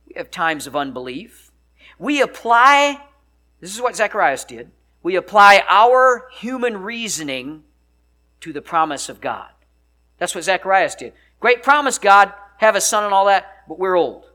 We 0.08 0.14
have 0.16 0.32
times 0.32 0.66
of 0.66 0.76
unbelief. 0.76 1.52
We 2.00 2.22
apply, 2.22 3.04
this 3.60 3.76
is 3.76 3.82
what 3.82 3.96
Zacharias 3.96 4.46
did. 4.46 4.72
We 5.04 5.16
apply 5.16 5.64
our 5.70 6.28
human 6.32 6.78
reasoning 6.78 7.64
to 8.42 8.52
the 8.52 8.62
promise 8.62 9.10
of 9.10 9.22
God. 9.22 9.50
That's 10.18 10.34
what 10.34 10.46
Zacharias 10.46 10.96
did. 10.96 11.14
Great 11.40 11.62
promise, 11.62 12.00
God, 12.00 12.34
have 12.58 12.76
a 12.76 12.82
son 12.82 13.04
and 13.04 13.14
all 13.14 13.26
that, 13.26 13.46
but 13.68 13.78
we're 13.78 13.98
old. 13.98 14.26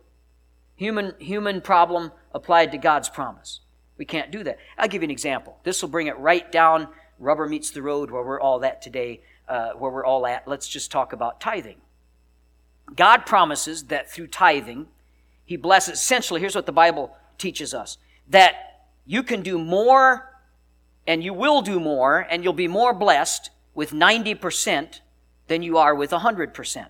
Human, 0.77 1.15
human 1.19 1.61
problem 1.61 2.13
applied 2.33 2.71
to 2.73 2.79
God's 2.79 3.09
promise. 3.09 3.61
We 3.97 4.05
can't 4.05 4.31
do 4.31 4.45
that. 4.45 4.59
I'll 4.77 4.89
give 4.89 5.03
you 5.03 5.07
an 5.07 5.11
example. 5.11 5.59
This 5.65 5.83
will 5.83 5.89
bring 5.89 6.07
it 6.07 6.19
right 6.19 6.51
down 6.53 6.89
rubber 7.19 7.49
meets 7.49 7.71
the 7.71 7.83
road 7.83 8.11
where 8.11 8.23
we're 8.23 8.41
all 8.41 8.65
at 8.65 8.81
today, 8.83 9.21
uh, 9.49 9.71
where 9.73 9.91
we're 9.91 10.05
all 10.05 10.27
at. 10.27 10.47
Let's 10.47 10.69
just 10.69 10.91
talk 10.91 11.13
about 11.13 11.41
tithing. 11.41 11.79
God 12.95 13.27
promises 13.27 13.85
that 13.85 14.11
through 14.11 14.29
tithing, 14.29 14.87
He 15.45 15.57
blesses. 15.57 15.95
Essentially, 15.95 16.41
here's 16.41 16.55
what 16.55 16.67
the 16.67 16.73
Bible 16.73 17.17
teaches 17.37 17.75
us 17.75 17.99
that 18.29 18.85
you 19.07 19.23
can 19.23 19.43
do 19.43 19.59
more 19.59 20.31
and 21.09 21.25
you 21.25 21.33
will 21.33 21.63
do 21.63 21.81
more 21.81 22.27
and 22.31 22.45
you'll 22.45 22.53
be 22.53 22.69
more 22.69 22.93
blessed 22.93 23.51
with 23.75 23.91
90% 23.93 25.01
than 25.49 25.63
you 25.63 25.79
are 25.79 25.95
with 25.95 26.11
100%. 26.11 26.87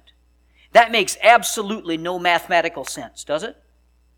That 0.72 0.90
makes 0.90 1.16
absolutely 1.22 1.96
no 1.96 2.18
mathematical 2.18 2.84
sense, 2.84 3.24
does 3.24 3.44
it? 3.44 3.56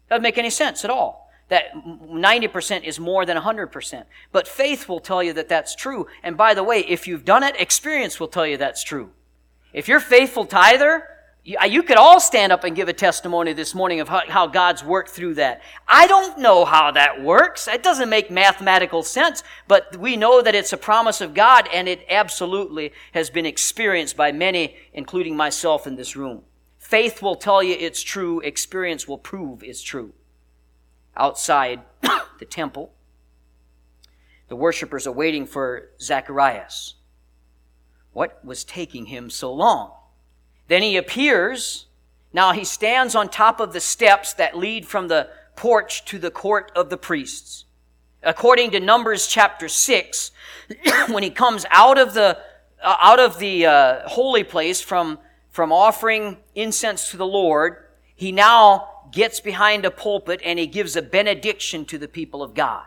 Doesn't 0.09 0.23
make 0.23 0.39
any 0.39 0.51
sense 0.51 0.85
at 0.85 0.91
all 0.91 1.31
that 1.51 1.75
90% 1.75 2.85
is 2.85 2.99
more 2.99 3.27
than 3.27 3.37
100%. 3.37 4.05
But 4.33 4.49
faith 4.49 4.89
will 4.89 5.01
tell 5.01 5.23
you 5.23 5.33
that 5.35 5.49
that's 5.49 5.75
true. 5.75 6.07
And 6.23 6.37
by 6.37 6.55
the 6.55 6.63
way, 6.63 6.81
if 6.81 7.07
you've 7.07 7.25
done 7.25 7.43
it, 7.43 7.61
experience 7.61 8.19
will 8.19 8.29
tell 8.29 8.47
you 8.47 8.57
that's 8.57 8.85
true. 8.85 9.11
If 9.73 9.89
you're 9.89 10.01
faithful 10.01 10.47
tither, 10.47 11.10
you 11.43 11.83
could 11.83 11.97
all 11.97 12.21
stand 12.21 12.53
up 12.53 12.65
and 12.65 12.77
give 12.77 12.89
a 12.89 12.93
testimony 12.93 13.53
this 13.53 13.75
morning 13.75 14.01
of 14.01 14.09
how, 14.09 14.47
God's 14.47 14.85
worked 14.85 15.11
through 15.11 15.35
that. 15.35 15.63
I 15.89 16.07
don't 16.07 16.39
know 16.39 16.65
how 16.65 16.91
that 16.93 17.23
works. 17.23 17.67
It 17.67 17.83
doesn't 17.83 18.11
make 18.11 18.31
mathematical 18.31 19.03
sense, 19.03 19.43
but 19.67 19.97
we 19.97 20.17
know 20.17 20.43
that 20.43 20.55
it's 20.55 20.73
a 20.73 20.77
promise 20.77 21.21
of 21.21 21.33
God 21.33 21.69
and 21.73 21.89
it 21.89 22.05
absolutely 22.11 22.93
has 23.13 23.31
been 23.31 23.47
experienced 23.47 24.17
by 24.17 24.33
many, 24.33 24.77
including 24.93 25.37
myself 25.37 25.87
in 25.87 25.97
this 25.97 26.15
room. 26.15 26.43
Faith 26.79 27.23
will 27.23 27.37
tell 27.37 27.63
you 27.63 27.75
it's 27.79 28.03
true. 28.03 28.41
Experience 28.41 29.09
will 29.09 29.19
prove 29.19 29.63
it's 29.63 29.83
true 29.83 30.13
outside 31.17 31.81
the 32.39 32.45
temple. 32.45 32.93
The 34.49 34.57
worshippers 34.57 35.07
are 35.07 35.13
waiting 35.13 35.47
for 35.47 35.91
Zacharias. 36.01 36.97
What 38.13 38.45
was 38.45 38.65
taking 38.65 39.07
him 39.07 39.31
so 39.31 39.53
long? 39.53 39.93
Then 40.71 40.85
he 40.85 40.97
appears. 40.97 41.87
Now 42.33 42.53
he 42.53 42.63
stands 42.63 43.17
on 43.17 43.29
top 43.29 43.59
of 43.59 43.73
the 43.73 43.81
steps 43.81 44.33
that 44.35 44.57
lead 44.57 44.87
from 44.87 45.09
the 45.09 45.29
porch 45.57 46.05
to 46.05 46.17
the 46.17 46.31
court 46.31 46.71
of 46.77 46.91
the 46.91 46.97
priests. 46.97 47.65
According 48.23 48.71
to 48.71 48.79
Numbers 48.79 49.27
chapter 49.27 49.67
6, 49.69 50.31
when 51.09 51.25
he 51.25 51.31
comes 51.31 51.67
out 51.71 51.99
of 51.99 52.15
the, 52.15 52.39
uh, 52.81 52.97
out 53.01 53.19
of 53.19 53.41
the 53.41 53.67
uh, 53.67 54.09
holy 54.09 54.45
place 54.45 54.81
from, 54.81 55.19
from 55.51 55.73
offering 55.73 56.37
incense 56.55 57.11
to 57.11 57.17
the 57.17 57.27
Lord, 57.27 57.79
he 58.15 58.31
now 58.31 59.09
gets 59.11 59.41
behind 59.41 59.85
a 59.85 59.91
pulpit 59.91 60.41
and 60.45 60.57
he 60.57 60.69
gives 60.69 60.95
a 60.95 61.03
benediction 61.03 61.85
to 61.87 61.99
the 61.99 62.07
people 62.07 62.45
of 62.45 62.55
God. 62.55 62.85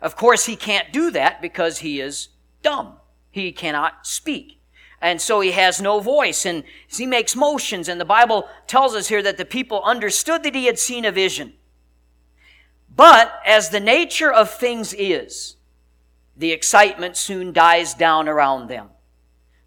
Of 0.00 0.14
course, 0.14 0.46
he 0.46 0.54
can't 0.54 0.92
do 0.92 1.10
that 1.10 1.42
because 1.42 1.78
he 1.78 2.00
is 2.00 2.28
dumb. 2.62 2.98
He 3.32 3.50
cannot 3.50 4.06
speak. 4.06 4.57
And 5.00 5.20
so 5.20 5.40
he 5.40 5.52
has 5.52 5.80
no 5.80 6.00
voice 6.00 6.44
and 6.44 6.64
he 6.88 7.06
makes 7.06 7.36
motions. 7.36 7.88
And 7.88 8.00
the 8.00 8.04
Bible 8.04 8.48
tells 8.66 8.94
us 8.94 9.08
here 9.08 9.22
that 9.22 9.36
the 9.36 9.44
people 9.44 9.82
understood 9.82 10.42
that 10.42 10.54
he 10.54 10.66
had 10.66 10.78
seen 10.78 11.04
a 11.04 11.12
vision. 11.12 11.54
But 12.94 13.40
as 13.46 13.70
the 13.70 13.80
nature 13.80 14.32
of 14.32 14.50
things 14.50 14.92
is, 14.92 15.56
the 16.36 16.52
excitement 16.52 17.16
soon 17.16 17.52
dies 17.52 17.94
down 17.94 18.28
around 18.28 18.68
them. 18.68 18.88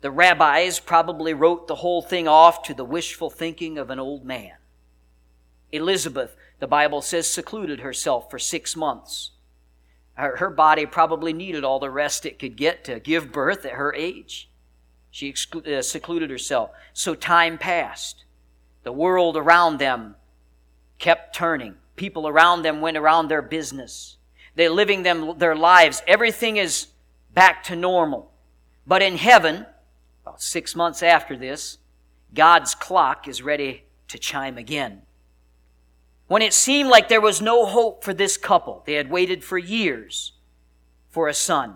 The 0.01 0.11
rabbis 0.11 0.79
probably 0.79 1.33
wrote 1.33 1.67
the 1.67 1.75
whole 1.75 2.01
thing 2.01 2.27
off 2.27 2.63
to 2.63 2.73
the 2.73 2.83
wishful 2.83 3.29
thinking 3.29 3.77
of 3.77 3.89
an 3.89 3.99
old 3.99 4.25
man. 4.25 4.53
Elizabeth, 5.71 6.35
the 6.59 6.67
Bible 6.67 7.01
says, 7.01 7.27
secluded 7.27 7.79
herself 7.79 8.29
for 8.29 8.39
six 8.39 8.75
months. 8.75 9.31
Her, 10.15 10.37
her 10.37 10.49
body 10.49 10.85
probably 10.85 11.33
needed 11.33 11.63
all 11.63 11.79
the 11.79 11.89
rest 11.89 12.25
it 12.25 12.39
could 12.39 12.57
get 12.57 12.83
to 12.85 12.99
give 12.99 13.31
birth 13.31 13.65
at 13.65 13.73
her 13.73 13.93
age. 13.93 14.50
She 15.11 15.31
exclu- 15.31 15.67
uh, 15.67 15.81
secluded 15.81 16.29
herself. 16.29 16.71
So 16.93 17.13
time 17.13 17.57
passed. 17.57 18.23
The 18.83 18.91
world 18.91 19.37
around 19.37 19.77
them 19.77 20.15
kept 20.97 21.35
turning. 21.35 21.75
People 21.95 22.27
around 22.27 22.63
them 22.63 22.81
went 22.81 22.97
around 22.97 23.27
their 23.27 23.41
business. 23.41 24.17
They're 24.55 24.69
living 24.69 25.03
them, 25.03 25.37
their 25.37 25.55
lives. 25.55 26.01
Everything 26.07 26.57
is 26.57 26.87
back 27.33 27.63
to 27.65 27.75
normal. 27.75 28.31
But 28.87 29.01
in 29.01 29.17
heaven, 29.17 29.65
about 30.23 30.41
six 30.41 30.75
months 30.75 31.03
after 31.03 31.37
this, 31.37 31.77
God's 32.33 32.73
clock 32.73 33.27
is 33.27 33.41
ready 33.41 33.83
to 34.07 34.17
chime 34.17 34.57
again. 34.57 35.03
When 36.27 36.41
it 36.41 36.53
seemed 36.53 36.89
like 36.89 37.09
there 37.09 37.21
was 37.21 37.41
no 37.41 37.65
hope 37.65 38.03
for 38.03 38.13
this 38.13 38.37
couple, 38.37 38.83
they 38.85 38.93
had 38.93 39.11
waited 39.11 39.43
for 39.43 39.57
years 39.57 40.33
for 41.09 41.27
a 41.27 41.33
son. 41.33 41.75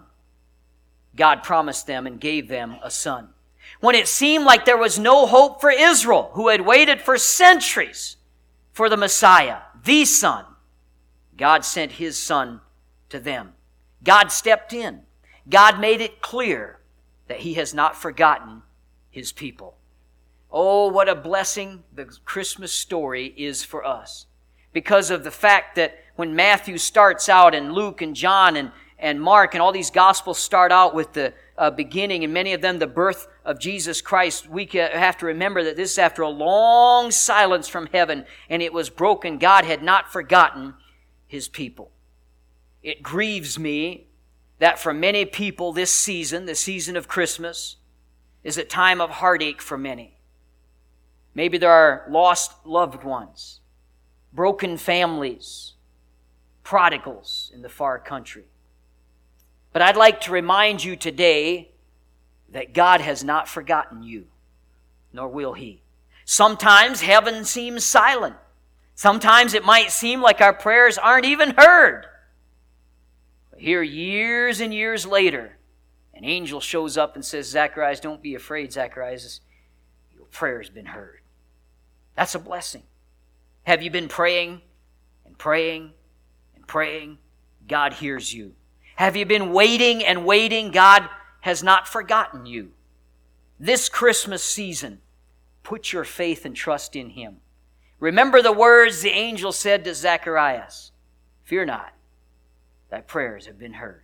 God 1.16 1.44
promised 1.44 1.88
them 1.88 2.06
and 2.06 2.20
gave 2.20 2.48
them 2.48 2.78
a 2.84 2.92
son. 2.92 3.30
When 3.80 3.96
it 3.96 4.08
seemed 4.08 4.46
like 4.46 4.66
there 4.66 4.78
was 4.78 5.00
no 5.00 5.26
hope 5.26 5.62
for 5.62 5.72
Israel, 5.72 6.32
who 6.34 6.50
had 6.50 6.62
waited 6.62 7.02
for 7.02 7.18
centuries 7.18 8.18
for 8.72 8.90
the 8.90 8.98
Messiah, 8.98 9.60
the 9.84 10.06
Son, 10.06 10.46
God 11.38 11.66
sent 11.66 11.94
His 11.94 12.22
Son 12.22 12.62
to 13.10 13.20
them. 13.20 13.54
God 14.04 14.32
stepped 14.32 14.74
in. 14.74 15.02
God 15.48 15.80
made 15.80 16.02
it 16.02 16.22
clear 16.22 16.80
that 17.28 17.40
He 17.40 17.56
has 17.56 17.74
not 17.74 17.96
forgotten 17.96 18.64
His 19.10 19.32
people. 19.32 19.78
Oh, 20.52 20.88
what 20.88 21.10
a 21.10 21.16
blessing 21.16 21.84
the 21.94 22.06
Christmas 22.24 22.72
story 22.72 23.34
is 23.38 23.64
for 23.64 23.86
us 23.86 24.26
because 24.74 25.10
of 25.12 25.24
the 25.24 25.32
fact 25.32 25.76
that 25.76 25.98
when 26.16 26.36
Matthew 26.36 26.78
starts 26.78 27.28
out 27.30 27.54
and 27.54 27.74
Luke 27.74 28.02
and 28.02 28.16
John 28.16 28.56
and, 28.56 28.72
and 29.06 29.22
Mark 29.22 29.54
and 29.54 29.62
all 29.62 29.72
these 29.72 29.92
gospels 29.92 30.40
start 30.40 30.72
out 30.72 30.96
with 30.96 31.14
the, 31.14 31.32
uh, 31.60 31.70
beginning, 31.70 32.24
and 32.24 32.34
many 32.34 32.54
of 32.54 32.62
them 32.62 32.80
the 32.80 32.88
birth 32.88 33.28
of 33.46 33.60
Jesus 33.60 34.02
Christ, 34.02 34.50
we 34.50 34.66
have 34.66 35.16
to 35.20 35.28
remember 35.28 35.64
that 35.64 35.76
this 35.76 35.92
is 35.92 36.00
after 36.00 36.24
a 36.24 36.30
long 36.30 37.12
silence 37.12 37.68
from 37.68 37.86
heaven, 37.94 38.26
and 38.50 38.64
it 38.64 38.74
was 38.74 38.90
broken. 38.90 39.38
God 39.38 39.64
had 39.64 39.84
not 39.84 40.12
forgotten 40.12 40.74
his 41.28 41.48
people. 41.48 41.92
It 42.82 43.04
grieves 43.04 43.60
me 43.60 44.08
that 44.58 44.80
for 44.80 44.92
many 44.92 45.24
people, 45.24 45.72
this 45.72 45.92
season, 45.92 46.48
the 46.48 46.56
season 46.56 46.98
of 46.98 47.08
Christmas, 47.08 47.76
is 48.44 48.58
a 48.58 48.64
time 48.64 49.00
of 49.00 49.12
heartache 49.12 49.62
for 49.62 49.78
many. 49.78 50.18
Maybe 51.36 51.60
there 51.60 51.70
are 51.70 52.08
lost 52.10 52.66
loved 52.66 53.04
ones, 53.04 53.60
broken 54.34 54.78
families, 54.78 55.74
prodigals 56.64 57.52
in 57.54 57.62
the 57.62 57.70
far 57.70 58.00
country. 58.00 58.46
But 59.76 59.82
I'd 59.82 59.98
like 59.98 60.22
to 60.22 60.32
remind 60.32 60.86
you 60.86 60.96
today 60.96 61.70
that 62.54 62.74
God 62.74 63.02
has 63.02 63.26
not 63.26 63.50
forgotten 63.50 64.04
you, 64.04 64.28
nor 65.12 65.28
will 65.28 65.52
He. 65.52 65.82
Sometimes 66.24 67.02
heaven 67.02 67.44
seems 67.44 67.84
silent. 67.84 68.38
Sometimes 68.96 69.54
it 69.54 69.66
might 69.66 69.92
seem 69.92 70.22
like 70.22 70.40
our 70.40 70.54
prayers 70.54 70.98
aren't 70.98 71.26
even 71.26 71.56
heard. 71.58 72.06
But 73.52 73.60
here, 73.60 73.84
years 73.84 74.62
and 74.62 74.74
years 74.74 75.06
later, 75.06 75.58
an 76.14 76.24
angel 76.24 76.62
shows 76.62 76.96
up 76.98 77.16
and 77.16 77.26
says, 77.26 77.50
Zacharias, 77.50 78.00
don't 78.00 78.24
be 78.24 78.36
afraid, 78.36 78.72
Zacharias. 78.72 79.42
Your 80.16 80.28
prayer 80.28 80.62
has 80.62 80.70
been 80.70 80.86
heard. 80.86 81.20
That's 82.16 82.34
a 82.34 82.40
blessing. 82.40 82.84
Have 83.64 83.84
you 83.84 83.92
been 83.92 84.08
praying 84.08 84.62
and 85.26 85.38
praying 85.38 85.92
and 86.56 86.66
praying? 86.66 87.18
God 87.68 87.92
hears 87.92 88.34
you. 88.34 88.54
Have 88.96 89.16
you 89.16 89.26
been 89.26 89.52
waiting 89.52 90.04
and 90.04 90.26
waiting? 90.26 90.72
God 90.72 91.10
has 91.42 91.62
not 91.62 91.88
forgotten 91.88 92.46
you. 92.46 92.72
This 93.60 93.90
Christmas 93.90 94.44
season, 94.44 95.00
put 95.64 95.92
your 95.92 96.04
faith 96.04 96.46
and 96.46 96.56
trust 96.56 96.96
in 96.96 97.12
Him. 97.12 97.38
Remember 98.00 98.42
the 98.42 98.52
words 98.52 99.02
the 99.02 99.10
angel 99.10 99.52
said 99.52 99.84
to 99.84 99.94
Zacharias 99.94 100.92
Fear 101.44 101.66
not, 101.66 101.94
thy 102.90 103.02
prayers 103.02 103.46
have 103.46 103.60
been 103.60 103.74
heard. 103.74 104.04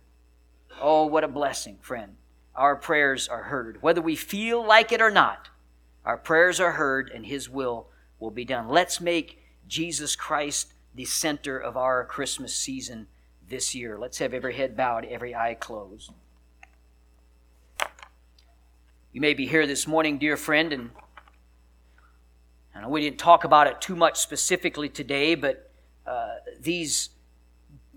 Oh, 0.80 1.06
what 1.06 1.24
a 1.24 1.28
blessing, 1.28 1.78
friend. 1.80 2.16
Our 2.54 2.76
prayers 2.76 3.28
are 3.28 3.44
heard. 3.44 3.82
Whether 3.82 4.02
we 4.02 4.14
feel 4.14 4.64
like 4.64 4.92
it 4.92 5.00
or 5.00 5.10
not, 5.10 5.48
our 6.04 6.18
prayers 6.18 6.60
are 6.60 6.72
heard 6.72 7.10
and 7.14 7.26
His 7.26 7.48
will 7.48 7.88
will 8.18 8.30
be 8.30 8.44
done. 8.44 8.68
Let's 8.68 9.00
make 9.00 9.42
Jesus 9.66 10.16
Christ 10.16 10.74
the 10.94 11.04
center 11.06 11.58
of 11.58 11.76
our 11.76 12.04
Christmas 12.04 12.54
season 12.54 13.06
this 13.52 13.74
year. 13.74 13.96
Let's 13.98 14.18
have 14.18 14.34
every 14.34 14.56
head 14.56 14.76
bowed, 14.76 15.04
every 15.04 15.34
eye 15.34 15.54
closed. 15.54 16.10
You 19.12 19.20
may 19.20 19.34
be 19.34 19.46
here 19.46 19.66
this 19.66 19.86
morning, 19.86 20.18
dear 20.18 20.36
friend, 20.36 20.72
and 20.72 20.90
know 22.82 22.88
we 22.88 23.00
didn't 23.00 23.18
talk 23.18 23.44
about 23.44 23.66
it 23.68 23.80
too 23.80 23.96
much 23.96 24.18
specifically 24.18 24.88
today, 24.88 25.34
but 25.34 25.70
uh, 26.06 26.34
these 26.60 27.10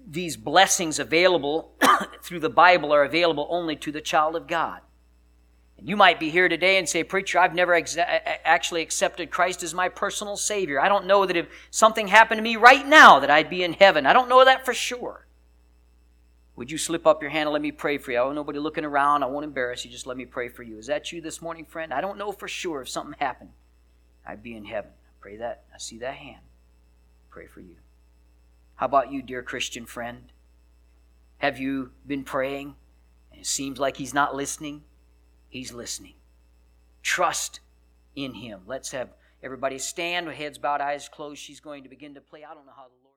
these 0.08 0.38
blessings 0.38 1.00
available 1.00 1.72
through 2.22 2.40
the 2.40 2.50
Bible 2.50 2.94
are 2.94 3.04
available 3.04 3.48
only 3.50 3.76
to 3.76 3.92
the 3.92 4.02
child 4.02 4.36
of 4.36 4.46
God. 4.46 4.82
And 5.80 5.90
you 5.90 5.98
might 5.98 6.20
be 6.20 6.30
here 6.30 6.48
today 6.48 6.78
and 6.78 6.88
say, 6.88 7.04
Preacher, 7.04 7.40
I've 7.40 7.56
never 7.56 7.74
actually 7.74 8.84
accepted 8.84 9.32
Christ 9.32 9.64
as 9.64 9.74
my 9.74 9.90
personal 9.90 10.38
Savior. 10.38 10.80
I 10.80 10.88
don't 10.88 11.08
know 11.08 11.26
that 11.26 11.36
if 11.36 11.48
something 11.72 12.08
happened 12.08 12.38
to 12.38 12.44
me 12.44 12.56
right 12.56 12.86
now 12.86 13.20
that 13.20 13.32
I'd 13.32 13.50
be 13.50 13.64
in 13.64 13.74
heaven. 13.74 14.06
I 14.06 14.14
don't 14.14 14.30
know 14.30 14.46
that 14.46 14.64
for 14.64 14.76
sure. 14.76 15.25
Would 16.56 16.72
you 16.72 16.78
slip 16.78 17.06
up 17.06 17.22
your 17.22 17.32
hand 17.32 17.48
and 17.48 17.54
let 17.54 17.62
me 17.62 17.72
pray 17.72 17.98
for 17.98 18.12
you? 18.12 18.20
I 18.20 18.24
don't 18.24 18.36
nobody 18.36 18.60
looking 18.60 18.86
around. 18.86 19.24
I 19.24 19.28
won't 19.28 19.44
embarrass 19.44 19.84
you. 19.84 19.92
Just 19.92 20.08
let 20.08 20.16
me 20.16 20.26
pray 20.26 20.48
for 20.48 20.64
you. 20.64 20.78
Is 20.78 20.88
that 20.88 21.12
you 21.12 21.20
this 21.20 21.42
morning, 21.42 21.66
friend? 21.66 21.94
I 21.94 22.00
don't 22.00 22.18
know 22.18 22.32
for 22.32 22.48
sure 22.48 22.82
if 22.82 22.90
something 22.90 23.16
happened. 23.20 23.52
I'd 24.26 24.42
be 24.42 24.56
in 24.56 24.66
heaven. 24.66 24.92
I 24.92 25.12
Pray 25.20 25.38
that. 25.38 25.64
I 25.74 25.78
see 25.78 25.98
that 26.00 26.16
hand. 26.16 26.44
Pray 27.30 27.48
for 27.48 27.60
you. 27.60 27.76
How 28.76 28.86
about 28.86 29.12
you, 29.12 29.22
dear 29.22 29.44
Christian 29.44 29.86
friend? 29.86 30.32
Have 31.40 31.60
you 31.60 31.92
been 32.08 32.24
praying 32.24 32.76
and 33.32 33.42
it 33.42 33.48
seems 33.48 33.78
like 33.78 33.98
He's 33.98 34.14
not 34.14 34.36
listening? 34.36 34.84
He's 35.50 35.74
listening. 35.74 36.14
Trust 37.04 37.60
in 38.16 38.34
Him. 38.34 38.62
Let's 38.66 38.92
have 38.92 39.10
everybody 39.44 39.78
stand 39.78 40.26
with 40.26 40.38
heads 40.38 40.58
bowed, 40.58 40.80
eyes 40.80 41.10
closed. 41.10 41.42
She's 41.42 41.60
going 41.60 41.84
to 41.84 41.90
begin 41.90 42.14
to 42.14 42.22
play. 42.22 42.46
I 42.46 42.54
don't 42.54 42.66
know 42.66 42.72
how. 42.76 42.86